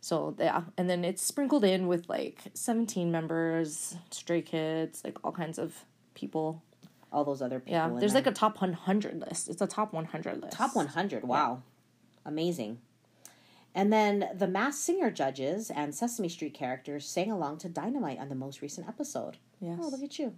[0.00, 5.32] So yeah, and then it's sprinkled in with like seventeen members, stray kids, like all
[5.32, 6.62] kinds of people.
[7.12, 7.72] all those other people.
[7.74, 8.22] Yeah, there's there.
[8.22, 9.48] like a top one hundred list.
[9.48, 10.56] It's a top one hundred list.
[10.56, 11.22] Top 100.
[11.24, 11.62] Wow.
[12.24, 12.78] Amazing.
[13.74, 18.28] And then the Mass Singer judges and Sesame Street characters sang along to Dynamite on
[18.28, 19.38] the most recent episode.
[19.60, 19.78] Yes.
[19.82, 20.34] Oh, look at you.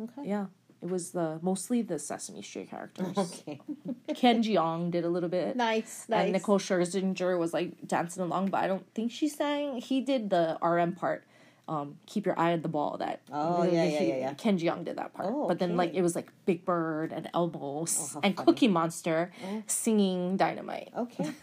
[0.00, 0.28] Okay.
[0.28, 0.46] Yeah,
[0.82, 3.16] it was the mostly the Sesame Street characters.
[3.16, 3.60] Okay.
[4.14, 5.56] Ken Jeong did a little bit.
[5.56, 6.04] nice.
[6.08, 6.24] Nice.
[6.24, 9.78] And Nicole Scherzinger was like dancing along, but I don't think she sang.
[9.80, 11.24] He did the RM part.
[11.68, 12.96] Um, keep your eye on the ball.
[12.98, 14.34] That Oh, yeah, yeah, he- yeah, yeah.
[14.34, 15.28] Ken Jeong did that part.
[15.30, 18.36] Oh, But then like it was like Big Bird and Elbows how and funny.
[18.38, 18.44] Oh.
[18.44, 19.32] Cookie Monster
[19.66, 20.90] singing Dynamite.
[20.96, 21.30] Okay.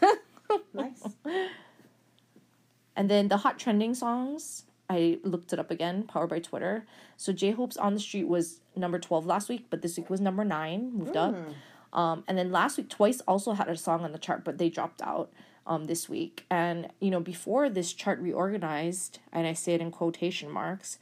[0.74, 1.02] nice.
[2.96, 6.86] And then the hot trending songs, I looked it up again, powered by Twitter.
[7.16, 10.20] So J Hope's On the Street was number 12 last week, but this week was
[10.20, 11.34] number 9, moved up.
[11.92, 14.68] Um, and then last week, Twice also had a song on the chart, but they
[14.68, 15.30] dropped out
[15.66, 16.44] um, this week.
[16.50, 20.98] And, you know, before this chart reorganized, and I say it in quotation marks,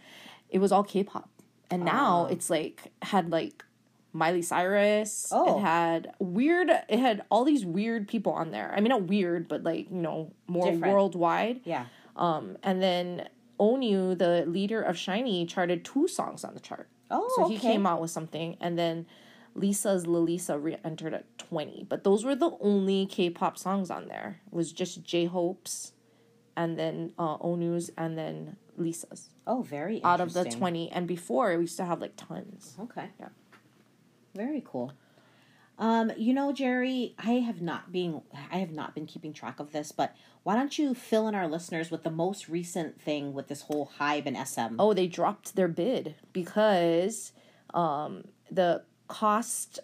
[0.51, 1.29] it was all K pop.
[1.71, 3.65] And now it's like, had like
[4.15, 5.29] Miley Cyrus.
[5.31, 5.59] Oh.
[5.59, 8.73] It had weird, it had all these weird people on there.
[8.75, 10.95] I mean, not weird, but like, you know, more Different.
[10.95, 11.61] worldwide.
[11.65, 11.87] Yeah.
[12.17, 16.89] Um, and then Onew, the leader of SHINee, charted two songs on the chart.
[17.11, 17.73] Oh, so he okay.
[17.73, 19.07] came out with something, and then
[19.55, 21.87] Lisa's Lalisa re-entered at twenty.
[21.89, 24.41] But those were the only K-pop songs on there.
[24.47, 25.93] It was just J Hope's,
[26.57, 30.91] and then uh, Onew's, and then Lisa's Oh, very out of the twenty.
[30.91, 32.77] And before we used to have like tons.
[32.81, 33.11] Okay.
[33.21, 33.29] Yeah.
[34.35, 34.93] Very cool.
[35.77, 39.73] Um, you know, Jerry, I have not been I have not been keeping track of
[39.73, 43.49] this, but why don't you fill in our listeners with the most recent thing with
[43.49, 44.77] this whole Hybe and SM?
[44.79, 47.33] Oh, they dropped their bid because
[47.73, 49.81] um, the cost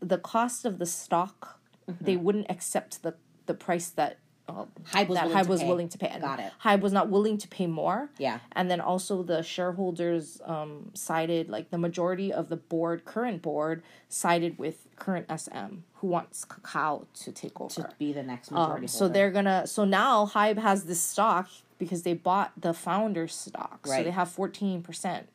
[0.00, 1.60] the cost of the stock
[2.00, 3.14] they wouldn't accept the
[3.46, 5.68] the price that uh, Hybe was that willing Hybe to was pay.
[5.68, 6.08] willing to pay.
[6.08, 6.52] And Got it.
[6.64, 8.08] Hybe was not willing to pay more.
[8.18, 8.38] Yeah.
[8.52, 13.82] And then also the shareholders um, sided, like the majority of the board, current board,
[14.08, 17.74] sided with current SM, who wants Kakao to take over.
[17.74, 19.12] to be the next majority Um, so holder.
[19.14, 19.66] they're gonna.
[19.66, 23.80] So now Hybe has this stock because they bought the founder's stock.
[23.86, 23.98] Right.
[23.98, 25.28] So they have fourteen percent,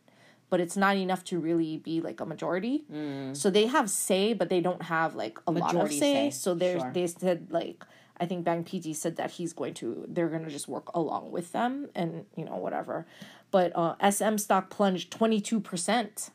[0.49, 2.83] but it's not enough to really be like a majority.
[3.33, 5.99] So they have say, but they don't have like a lot of say.
[5.99, 6.91] say, So they sure.
[6.93, 7.83] they said like.
[8.19, 11.31] I think Bang PD said that he's going to, they're going to just work along
[11.31, 13.05] with them and, you know, whatever.
[13.51, 16.31] But uh, SM stock plunged 22%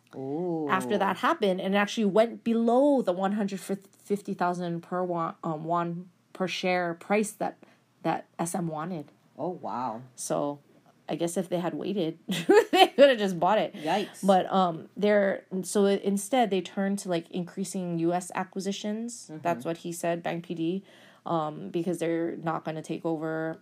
[0.70, 6.94] after that happened and actually went below the 150,000 per won, um, won per share
[6.94, 7.58] price that
[8.02, 9.10] that SM wanted.
[9.36, 10.02] Oh wow.
[10.14, 10.60] So
[11.08, 13.74] I guess if they had waited, they could have just bought it.
[13.74, 14.24] Yikes.
[14.24, 18.30] But um, they're so instead they turned to like increasing U.S.
[18.34, 19.30] acquisitions.
[19.42, 20.82] That's what he said, Bang PD,
[21.28, 23.58] um, because they're not going to take over.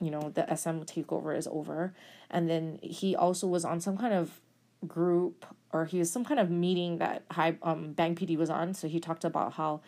[0.00, 1.94] You know, the SM takeover is over,
[2.30, 4.40] and then he also was on some kind of
[4.86, 8.74] group or he was some kind of meeting that high um Bang PD was on.
[8.74, 9.80] So he talked about how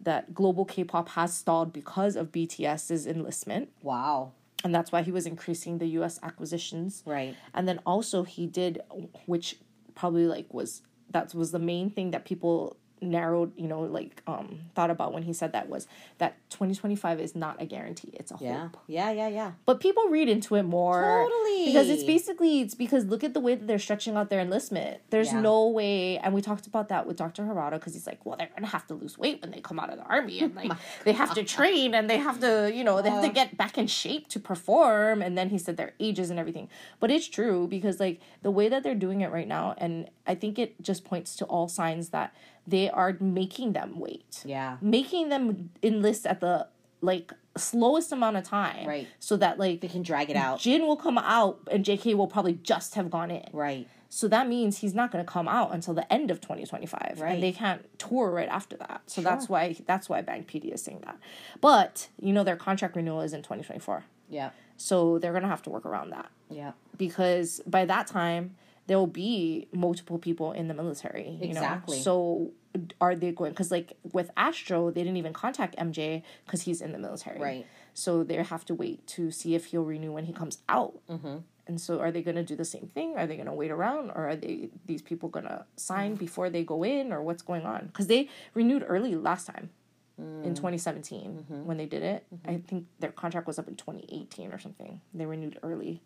[0.00, 4.32] that global K-pop has stalled because of BTS's enlistment Wow.
[4.62, 7.02] and that's why he was increasing the US acquisitions.
[7.06, 7.34] Right.
[7.54, 8.82] And then also he did
[9.26, 9.56] which
[9.96, 12.76] probably like was that was the main thing that people
[13.10, 15.86] narrowed, you know, like um thought about when he said that was
[16.18, 18.10] that 2025 is not a guarantee.
[18.14, 18.62] It's a Yeah.
[18.62, 18.76] hope.
[18.86, 19.52] Yeah, yeah, yeah.
[19.64, 21.02] But people read into it more.
[21.02, 21.66] Totally.
[21.66, 25.00] Because it's basically it's because look at the way that they're stretching out their enlistment.
[25.10, 25.40] There's Yeah.
[25.40, 27.44] no way and we talked about that with Dr.
[27.44, 29.90] Harada because he's like, well, they're gonna have to lose weight when they come out
[29.90, 30.72] of the army and like
[31.04, 33.78] they have to train and they have to, you know, they have to get back
[33.78, 35.22] in shape to perform.
[35.22, 36.68] And then he said their ages and everything.
[37.00, 40.34] But it's true because like the way that they're doing it right now, and I
[40.34, 42.34] think it just points to all signs that
[42.66, 44.76] they are making them wait Yeah.
[44.80, 46.68] making them enlist at the
[47.00, 49.06] like slowest amount of time Right.
[49.20, 50.60] so that like They can drag it out.
[50.60, 53.48] Jin will come out and JK will probably just have gone in.
[53.52, 53.88] Right.
[54.08, 57.34] So that means he's not going to come out until the end of 2025 Right.
[57.34, 59.02] and they can't tour right after that.
[59.06, 61.16] So that's why that's why Bang PD is saying that.
[61.60, 64.04] But, you know their contract renewal is in 2024.
[64.28, 64.50] Yeah.
[64.76, 66.72] So they're going to have to work around that Yeah.
[66.98, 71.38] because by that time there will be multiple people in the military.
[71.40, 71.96] You Exactly.
[71.96, 72.02] Know?
[72.02, 72.52] So
[73.00, 73.52] are they going?
[73.52, 77.40] Because like with Astro, they didn't even contact MJ because he's in the military.
[77.40, 77.66] Right.
[77.94, 80.98] So they have to wait to see if he'll renew when he comes out.
[81.08, 81.38] Mm-hmm.
[81.68, 83.16] And so, are they going to do the same thing?
[83.16, 86.48] Are they going to wait around, or are they these people going to sign before
[86.48, 87.86] they go in, or what's going on?
[87.86, 89.70] Because they renewed early last time.
[90.18, 90.56] In mm.
[90.56, 91.66] 2017, mm-hmm.
[91.66, 92.60] when they did it, I mm-hmm.
[92.62, 95.02] think their contract was up in 2018 or something.
[95.12, 96.00] They renewed early,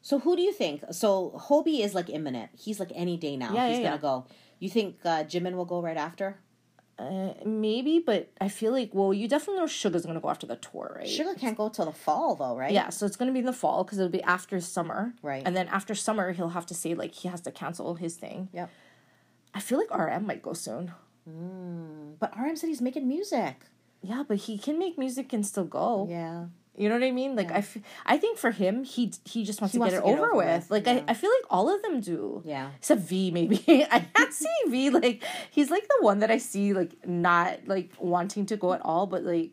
[0.00, 0.82] So who do you think?
[0.92, 2.50] So Hobi is like imminent.
[2.56, 3.52] He's like any day now.
[3.52, 4.00] Yeah, He's yeah, gonna yeah.
[4.00, 4.26] go.
[4.58, 6.38] You think uh, Jimin will go right after?
[6.98, 10.56] Uh, maybe, but I feel like well, you definitely know Suga's gonna go after the
[10.56, 11.08] tour, right?
[11.08, 12.72] Sugar can't go till the fall though, right?
[12.72, 15.42] Yeah, so it's gonna be in the fall because it'll be after summer, Right.
[15.46, 18.48] And then after summer, he'll have to say like he has to cancel his thing.
[18.52, 18.70] Yep.
[19.54, 20.92] I feel like RM might go soon.
[22.18, 23.56] But RM said he's making music.
[24.02, 26.06] Yeah, but he can make music and still go.
[26.10, 26.46] Yeah.
[26.78, 27.34] You know what I mean?
[27.36, 29.98] Like I, f- I think for him, he he just wants He to wants get
[29.98, 30.46] it to get it over, over with.
[30.46, 31.02] with, Like yeah.
[31.08, 32.42] I, I feel like all of them do.
[32.44, 32.70] Yeah.
[32.76, 33.58] Except V, maybe
[33.90, 34.90] I can't see V.
[34.90, 38.80] Like he's like the one that I see like not like wanting to go at
[38.84, 39.50] all, but like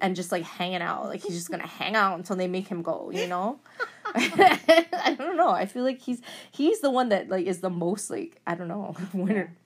[0.00, 1.04] and just like hanging out.
[1.06, 3.10] Like he's just gonna hang out until they make him go.
[3.12, 3.60] You know.
[4.14, 5.50] I don't know.
[5.50, 8.68] I feel like he's he's the one that like is the most like I don't
[8.68, 9.56] know when.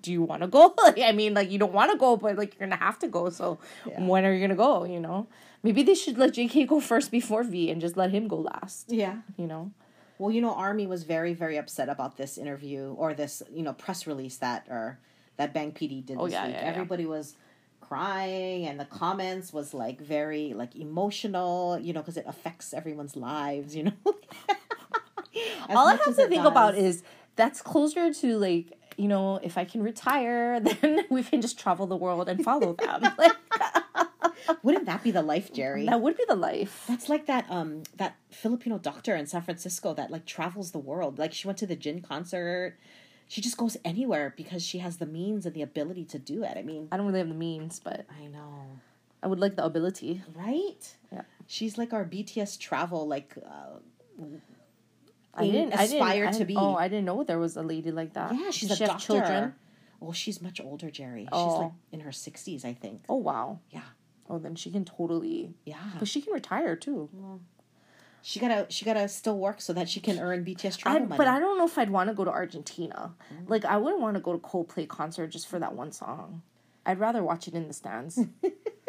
[0.00, 0.74] Do you want to go?
[0.82, 3.08] Like, I mean, like you don't want to go, but like you're gonna have to
[3.08, 3.30] go.
[3.30, 3.58] So
[3.96, 4.84] when are you gonna go?
[4.84, 5.26] You know,
[5.62, 8.90] maybe they should let JK go first before V and just let him go last.
[8.90, 9.18] Yeah.
[9.36, 9.70] You know,
[10.18, 13.72] Well, you know, Army was very, very upset about this interview or this, you know,
[13.72, 14.98] press release that or
[15.36, 16.54] that Bang PD did oh, this Oh, yeah, week.
[16.54, 16.70] yeah, yeah.
[16.70, 17.34] Everybody was
[17.80, 23.16] crying, and the comments was like very like emotional, you know, because it affects everyone's
[23.16, 23.92] lives, you know.
[25.70, 27.02] All I have to think about is
[27.36, 31.86] that's closer to like you know if I can retire, then we can just travel
[31.86, 33.02] the world and follow them.
[33.18, 33.32] like
[34.62, 35.86] wouldn't that be the life, Jerry?
[35.86, 36.84] that would be the life.
[36.88, 41.18] That's like that um that Filipino doctor in San Francisco that like travels the world.
[41.18, 42.76] Like she went to the Jin concert.
[43.26, 46.58] She just goes anywhere because she has the means and the ability to do it.
[46.58, 48.66] I mean, I don't really have the means, but I know.
[49.22, 50.22] I would like the ability.
[50.34, 50.94] Right?
[51.10, 51.22] Yeah.
[51.46, 53.78] She's like our BTS travel like uh,
[55.36, 56.56] I didn't I didn't- aspire I to be.
[56.56, 58.34] Oh, I didn't know there was a lady like that.
[58.34, 59.04] yeah, she's Does a she doctor.
[59.06, 59.54] children.
[60.00, 61.26] Well, she's much older, Jerry.
[61.32, 61.50] Oh.
[61.50, 63.02] She's like in her 60s, I think.
[63.08, 63.60] Oh wow.
[63.70, 63.80] Yeah.
[64.28, 65.54] Oh, then she can totally.
[65.64, 65.76] Yeah.
[65.98, 67.08] But she can retire too.
[68.22, 70.80] She got to she got to still work so that she can earn BTS I,
[70.80, 71.18] travel money.
[71.18, 73.14] but I don't know if I'd want to go to Argentina.
[73.32, 73.50] Mm.
[73.50, 76.40] Like I wouldn't want to go to Coldplay concert just for that one song.
[76.86, 78.18] I'd rather watch it in the stands.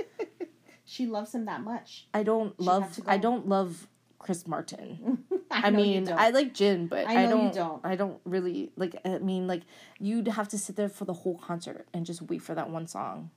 [0.86, 2.08] she loves him that much.
[2.14, 3.00] I don't have love.
[3.08, 3.88] I don't love
[4.20, 5.24] Chris Martin.
[5.64, 6.10] I, you mean.
[6.12, 7.86] I like Jin, but I I, don't, don't.
[7.86, 8.96] I don't really like.
[9.06, 9.62] I mean, like
[10.00, 12.88] you'd have to sit there for the whole concert and just wait for that one
[12.88, 13.32] song,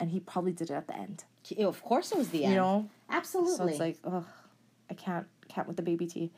[0.00, 1.24] and he probably did it at the end.
[1.42, 2.54] He- Of course it was the end.
[2.54, 3.56] You know, Absolutely.
[3.56, 4.26] so it's like, ugh,
[4.90, 6.30] I can't, can't with the baby tea.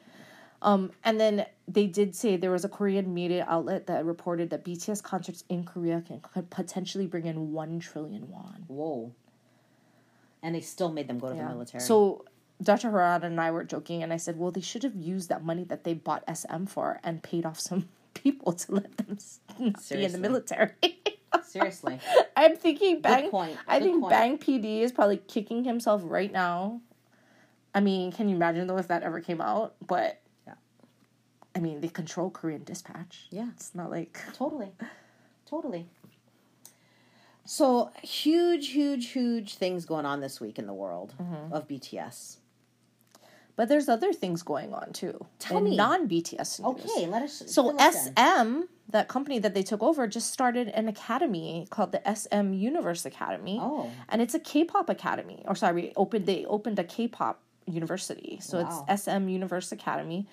[0.62, 4.62] Um, and then they did say there was a Korean media outlet that reported that
[4.64, 8.64] BTS concerts in Korea can could potentially bring in one trillion won.
[8.68, 9.12] Whoa.
[10.42, 11.80] And they still made them go to the military.
[11.82, 12.24] So
[12.62, 12.90] Dr.
[12.90, 15.64] Harada and I were joking, and I said, well, they should have used that money
[15.64, 19.82] that they bought SM for and paid off some people to let them s- not
[19.88, 20.72] be in the military.
[21.44, 21.98] seriously.
[22.36, 23.30] I'm thinking Bang.
[23.30, 23.56] point.
[23.66, 24.10] I think point.
[24.10, 26.80] Bang PD is probably kicking himself right now.
[27.74, 29.74] I mean, can you imagine though if that ever came out?
[29.86, 30.54] But Yeah.
[31.54, 33.26] I mean, they control Korean Dispatch.
[33.30, 33.48] Yeah.
[33.54, 34.72] it's not like Totally.
[35.46, 35.86] Totally.
[37.44, 41.52] So huge, huge, huge things going on this week in the world Mm-hmm.
[41.52, 42.36] of BTS.
[43.56, 45.26] But there's other things going on too.
[45.38, 45.76] Tell me.
[45.76, 46.60] Non BTS news.
[46.60, 47.42] Okay, let us.
[47.46, 48.14] So us in.
[48.16, 48.60] SM,
[48.90, 53.58] that company that they took over, just started an academy called the SM Universe Academy.
[53.60, 53.90] Oh.
[54.08, 55.42] And it's a K-pop academy.
[55.46, 58.38] Or sorry, opened they opened a K-pop university.
[58.40, 58.86] So Wow.
[58.88, 60.26] it's SM Universe Academy.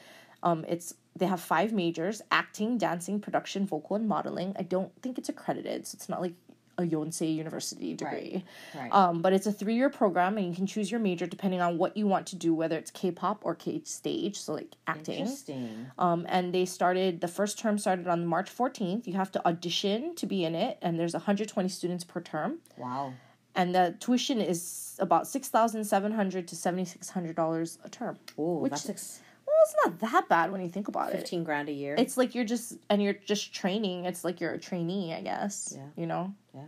[0.43, 4.55] Um, it's they have five majors: acting, dancing, production, vocal, and modeling.
[4.57, 6.33] I don't think it's accredited, so it's not like
[6.77, 8.43] a Yonsei University degree.
[8.75, 8.91] right.
[8.93, 11.97] Um, but it's a three-year program, and you can choose your major depending on what
[11.97, 15.19] you want to do, whether it's K-pop or K-stage, so like acting.
[15.21, 15.87] Interesting.
[15.97, 19.07] Um, and they started the first term started on March 14th.
[19.07, 22.59] You have to audition to be in it, and there's 120 students per term.
[22.77, 23.13] Wow.
[23.55, 27.89] And the tuition is about six thousand seven hundred to seventy six hundred dollars a
[27.89, 28.19] term.
[28.37, 29.19] Oh, Which- that's ex-
[29.67, 31.17] It's not that bad when you think about it.
[31.17, 31.95] fifteen grand a year.
[31.97, 34.05] It's like you're just and you're just training.
[34.05, 35.73] It's like you're a trainee, I guess.
[35.75, 35.85] Yeah.
[35.95, 36.33] You know.
[36.53, 36.61] Yeah.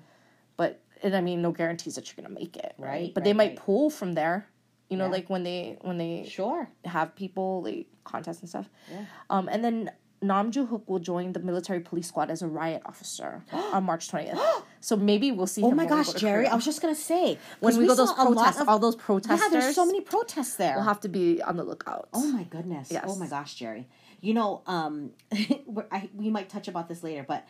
[0.58, 2.90] But and I mean, no guarantees that you're gonna make it, right?
[2.90, 3.58] Right, But they might right.
[3.58, 4.48] pull from there.
[4.90, 5.12] You know, Yeah.
[5.12, 6.70] like when they when they sure.
[6.84, 8.70] have people like contests and stuff.
[8.92, 9.06] Yeah.
[9.30, 9.92] Um, and then
[10.22, 14.38] Nam Joo-hyuk will join the military police squad as a riot officer on March twentieth.
[14.82, 15.64] so maybe we'll see.
[15.64, 16.46] Oh my we gosh, Jerry!
[16.48, 18.70] I was just gonna say when 'cause we, go those saw a lot protests, of-
[18.70, 19.40] all those protesters.
[19.42, 20.76] Yeah, there's so many protests there.
[20.76, 22.10] We'll have to be on the lookout.
[22.14, 22.90] Oh my goodness.
[22.92, 23.06] Yes.
[23.08, 23.88] Oh my gosh, Jerry.
[24.22, 25.12] You know, um
[25.66, 27.46] we're- I, we might touch about this later, but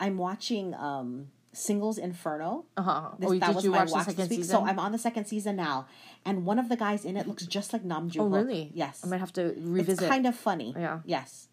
[0.00, 2.64] I'm watching um Singles Inferno.
[2.78, 3.10] Uh-huh.
[3.22, 4.38] Oh, that did was you my watch the second this week.
[4.40, 4.56] season?
[4.56, 5.86] So I'm on the second season now,
[6.24, 8.22] and one of the guys in it looks just like Nam Joo.
[8.22, 8.72] oh, really?
[8.74, 9.02] Yes.
[9.04, 10.00] I might have to revisit.
[10.02, 10.74] it's kind of funny.
[10.76, 11.00] Yeah.
[11.04, 11.48] Yes.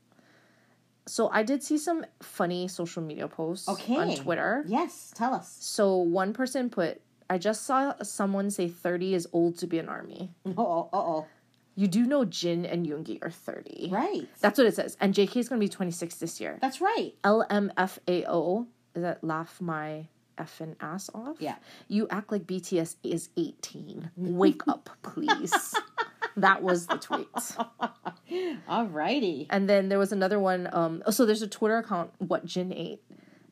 [1.10, 3.96] So I did see some funny social media posts Okay.
[3.98, 4.64] on Twitter.
[4.68, 5.12] Yes.
[5.16, 5.58] Tell us.
[5.60, 9.90] So one person put, "I just saw someone say 30 is old to be an
[9.90, 10.32] army.
[10.58, 10.90] Oh.
[10.94, 11.28] Uh oh.
[11.76, 13.88] You do know Jin and Yoongi are 30.
[13.90, 14.28] Right.
[14.42, 14.98] That's what it says.
[15.00, 16.58] And JK is going to be 26 this year.
[16.62, 17.14] That's right.
[17.24, 20.08] LMFAO, is that laugh my
[20.38, 21.38] effing ass off?
[21.40, 21.56] Yeah.
[21.88, 24.12] You act like BTS is 18.
[24.18, 25.54] Wake up, please.
[26.38, 27.28] that was the tweet.
[28.70, 29.48] Alrighty.
[29.50, 30.70] And then there was another one.
[30.72, 33.02] Um, oh, so there's a Twitter account, What Jin Ate.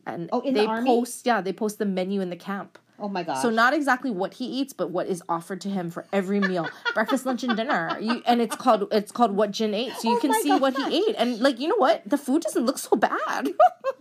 [0.06, 0.88] And Oh, in the they army?
[0.90, 2.78] post, yeah, they post the menu in the camp.
[3.00, 3.44] Oh my gosh.
[3.44, 6.68] So not exactly what he eats, but what is offered to him for every meal,
[6.96, 7.96] breakfast, lunch, and dinner.
[8.02, 10.76] You, and it's called it's called what Jin ate, so you Oh can see what
[10.76, 11.16] he ate.
[11.16, 13.50] And like you know what, the food doesn't look so bad.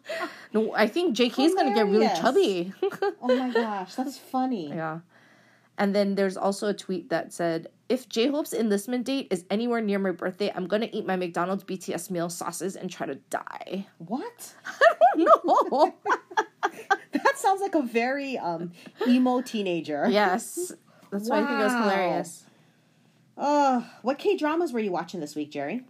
[0.55, 2.73] no, I think JK is gonna get really chubby.
[3.21, 4.69] Oh my gosh, that's funny.
[4.69, 5.01] yeah.
[5.77, 9.81] And then there's also a tweet that said, "If J Hope's enlistment date is anywhere
[9.81, 13.87] near my birthday, I'm gonna eat my McDonald's BTS meal sauces and try to die."
[13.99, 14.55] What?
[15.17, 15.95] no.
[17.13, 18.73] That sounds like a very um
[19.09, 20.07] emo teenager.
[20.11, 20.73] yes,
[21.11, 21.83] that's why I think it was Wow.
[21.83, 22.45] hilarious.
[23.39, 25.83] Oh, what K dramas were you watching this week, Jerry?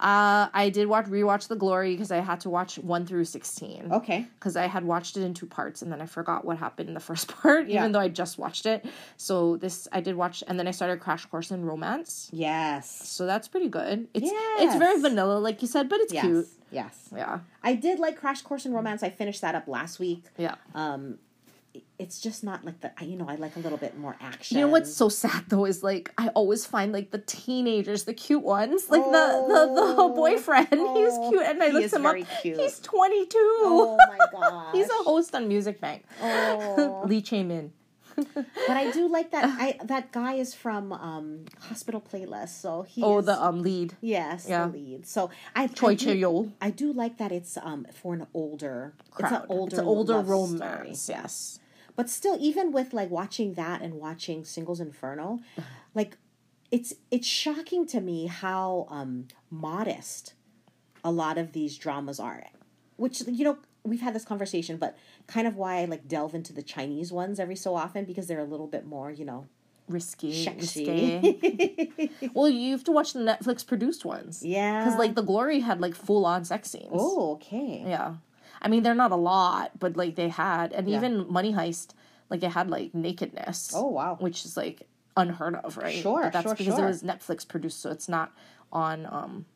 [0.00, 3.92] Uh, I did watch rewatch The Glory because I had to watch one through sixteen.
[3.92, 4.26] Okay.
[4.38, 6.94] Because I had watched it in two parts and then I forgot what happened in
[6.94, 7.80] the first part, Yeah.
[7.80, 8.86] even though I just watched it.
[9.18, 12.30] So this I did watch, and then I started Crash Course in Romance.
[12.32, 12.90] Yes.
[13.08, 14.08] So that's pretty good.
[14.14, 16.24] It's it's very vanilla, like you said, but it's Yes.
[16.24, 16.48] cute.
[16.72, 17.08] Yes.
[17.14, 19.02] Yeah, I did like Crash Course in Romance.
[19.02, 20.24] I finished that up last week.
[20.38, 20.54] yeah.
[20.74, 21.18] Um
[21.98, 24.58] it's just not like the you know, I like a little bit more action.
[24.58, 28.14] You know what's so sad though is like I always find like the teenagers, the
[28.14, 29.10] cute ones, like the
[29.48, 30.68] the, the boyfriend.
[30.70, 32.16] he's Oh, cute, and I he looked him up.
[32.42, 32.58] cute.
[32.58, 33.38] He's twenty two.
[33.62, 34.74] Oh my gosh.
[34.74, 36.04] he's a host on Music Bank.
[36.22, 37.04] Oh.
[37.06, 37.72] Lee Chae-min.
[38.34, 43.02] but I do like that I that guy is from um Hospital Playlist, so he
[43.02, 43.94] Oh, is, the um lead.
[44.00, 44.66] Yes, Yeah.
[44.66, 45.06] the lead.
[45.06, 46.50] So I Choi do- Chae-yol.
[46.60, 49.32] I do like that it's um for an older crowd.
[49.32, 51.00] It's an older, it's an older romance.
[51.00, 51.18] story.
[51.18, 51.59] Yes.
[52.00, 55.40] But still, even with like watching that and watching Singles Inferno,
[55.94, 56.16] like
[56.70, 60.32] it's it's shocking to me how um modest
[61.04, 62.42] a lot of these dramas are.
[62.96, 64.96] Which you know we've had this conversation, but
[65.26, 68.40] kind of why I like delve into the Chinese ones every so often because they're
[68.40, 69.46] a little bit more you know
[69.86, 70.50] Risky.
[70.58, 72.08] risque.
[72.32, 74.42] well, you have to watch the Netflix produced ones.
[74.42, 74.84] yeah.
[74.84, 76.88] Because like the Glory had like full on sex scenes.
[76.94, 78.14] oh okay Yeah.
[78.62, 80.96] I mean, they're not a lot, but like they had, and Yeah.
[80.98, 81.94] even Money Heist,
[82.28, 83.72] like it had like nakedness.
[83.74, 84.16] Oh, wow.
[84.20, 85.94] Which is like unheard of, right?
[85.94, 86.84] Sure, But that's sure, because sure.
[86.84, 88.32] it was Netflix produced, so it's not
[88.72, 89.46] on, um,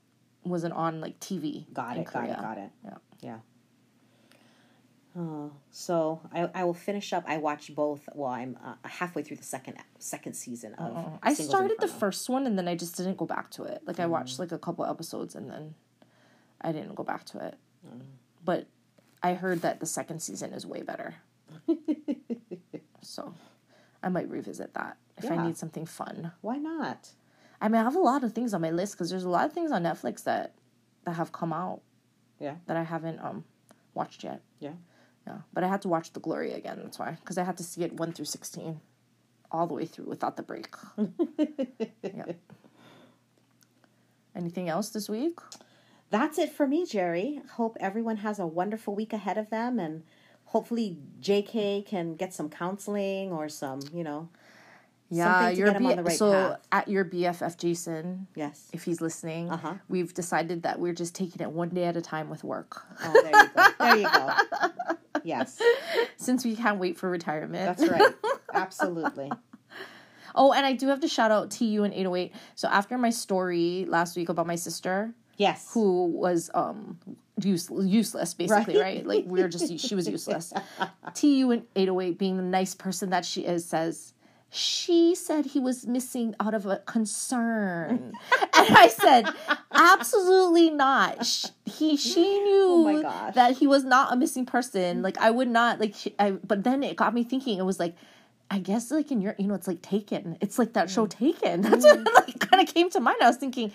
[0.44, 1.66] wasn't on like TV.
[1.72, 2.70] Got it, got it, got it.
[2.84, 2.96] Yeah.
[3.20, 3.38] Yeah.
[5.16, 7.22] Oh, so I, I will finish up.
[7.28, 8.08] I watched both.
[8.14, 10.96] Well, I'm uh, halfway through the second second season of.
[10.96, 13.82] Oh, I started the first one and then I just didn't go back to it.
[13.86, 14.10] Like I Mm.
[14.10, 15.74] watched like a couple episodes and then
[16.60, 17.54] I didn't go back to it.
[17.86, 18.00] Mm.
[18.44, 18.66] But
[19.24, 21.14] I heard that the second season is way better.
[23.00, 23.34] so
[24.02, 26.32] I might revisit that if I need something fun.
[26.42, 27.08] Why not?
[27.60, 29.46] I mean, I have a lot of things on my list because there's a lot
[29.46, 30.54] of things on Netflix that
[31.04, 31.80] that have come out
[32.38, 32.56] Yeah.
[32.66, 33.44] that I haven't um
[33.94, 34.42] watched yet.
[34.60, 34.74] Yeah.
[35.26, 36.80] Yeah, but I had to watch The Glory again.
[36.82, 38.80] That's why, because I had to see it one through sixteen,
[39.50, 40.68] all the way through without the break.
[42.02, 42.26] yeah.
[44.36, 45.38] Anything else this week?
[46.14, 47.40] That's it for me, Jerry.
[47.54, 50.04] Hope everyone has a wonderful week ahead of them, and
[50.46, 54.28] hopefully JK can get some counseling or some, you know,
[55.10, 56.60] Yeah, your B- the right so path.
[56.72, 58.70] at your BFF Jason, Yes.
[58.72, 59.74] if he's listening, Uh-huh.
[59.88, 62.82] we've decided that we're just taking it one day at a time with work.
[63.02, 63.66] Oh, there you go.
[63.80, 64.96] There you go.
[65.24, 65.58] Yes,
[66.18, 67.78] Since we can't wait for retirement.
[67.78, 68.14] that's right.
[68.52, 69.32] Absolutely.
[70.34, 72.32] Oh, and I do have to shout out to you and 808.
[72.54, 75.70] So after my story last week about my sister, Yes.
[75.72, 76.98] who was um
[77.40, 78.96] use, useless basically Right.
[78.98, 80.52] right, like we are just she was useless
[81.14, 84.12] tu and 808 being the nice person that she is says
[84.50, 88.12] she said he was missing out of a concern
[88.54, 89.28] and i said
[89.72, 95.18] absolutely not Sh- he she knew Oh that he was not a missing person like
[95.18, 97.96] i would not like she, I, but then it got me thinking it was like
[98.50, 100.36] I guess like in your you know it's like Taken.
[100.42, 100.94] It's like that Mm.
[100.94, 101.62] show Taken.
[101.66, 103.16] That's what like kind of came to mind.
[103.22, 103.72] I was thinking,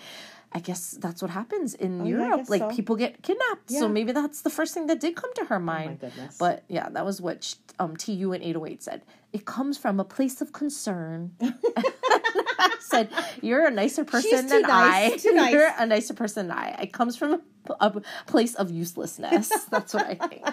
[0.52, 2.48] I guess that's what happens in oh, Europe.
[2.48, 2.70] Like so.
[2.70, 3.70] people get kidnapped.
[3.70, 3.80] Yeah.
[3.80, 6.00] So maybe that's the first thing that did come to her oh, mind.
[6.02, 9.02] Oh, but yeah, that was what she, um, TU and 808 said.
[9.32, 11.32] It comes from a place of concern.
[12.80, 15.30] Said, "You're a nicer person than nice, I.
[15.30, 15.52] Nice.
[15.52, 16.82] You're a nicer person than I.
[16.82, 17.40] It comes from
[17.80, 19.48] a, place of uselessness.
[19.70, 20.44] That's what I think.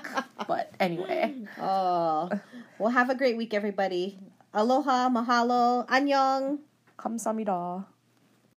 [0.47, 2.29] but anyway, oh,
[2.77, 4.19] well, have a great week, everybody.
[4.53, 6.59] Aloha, mahalo, annyeong,
[6.97, 7.85] kamsamida.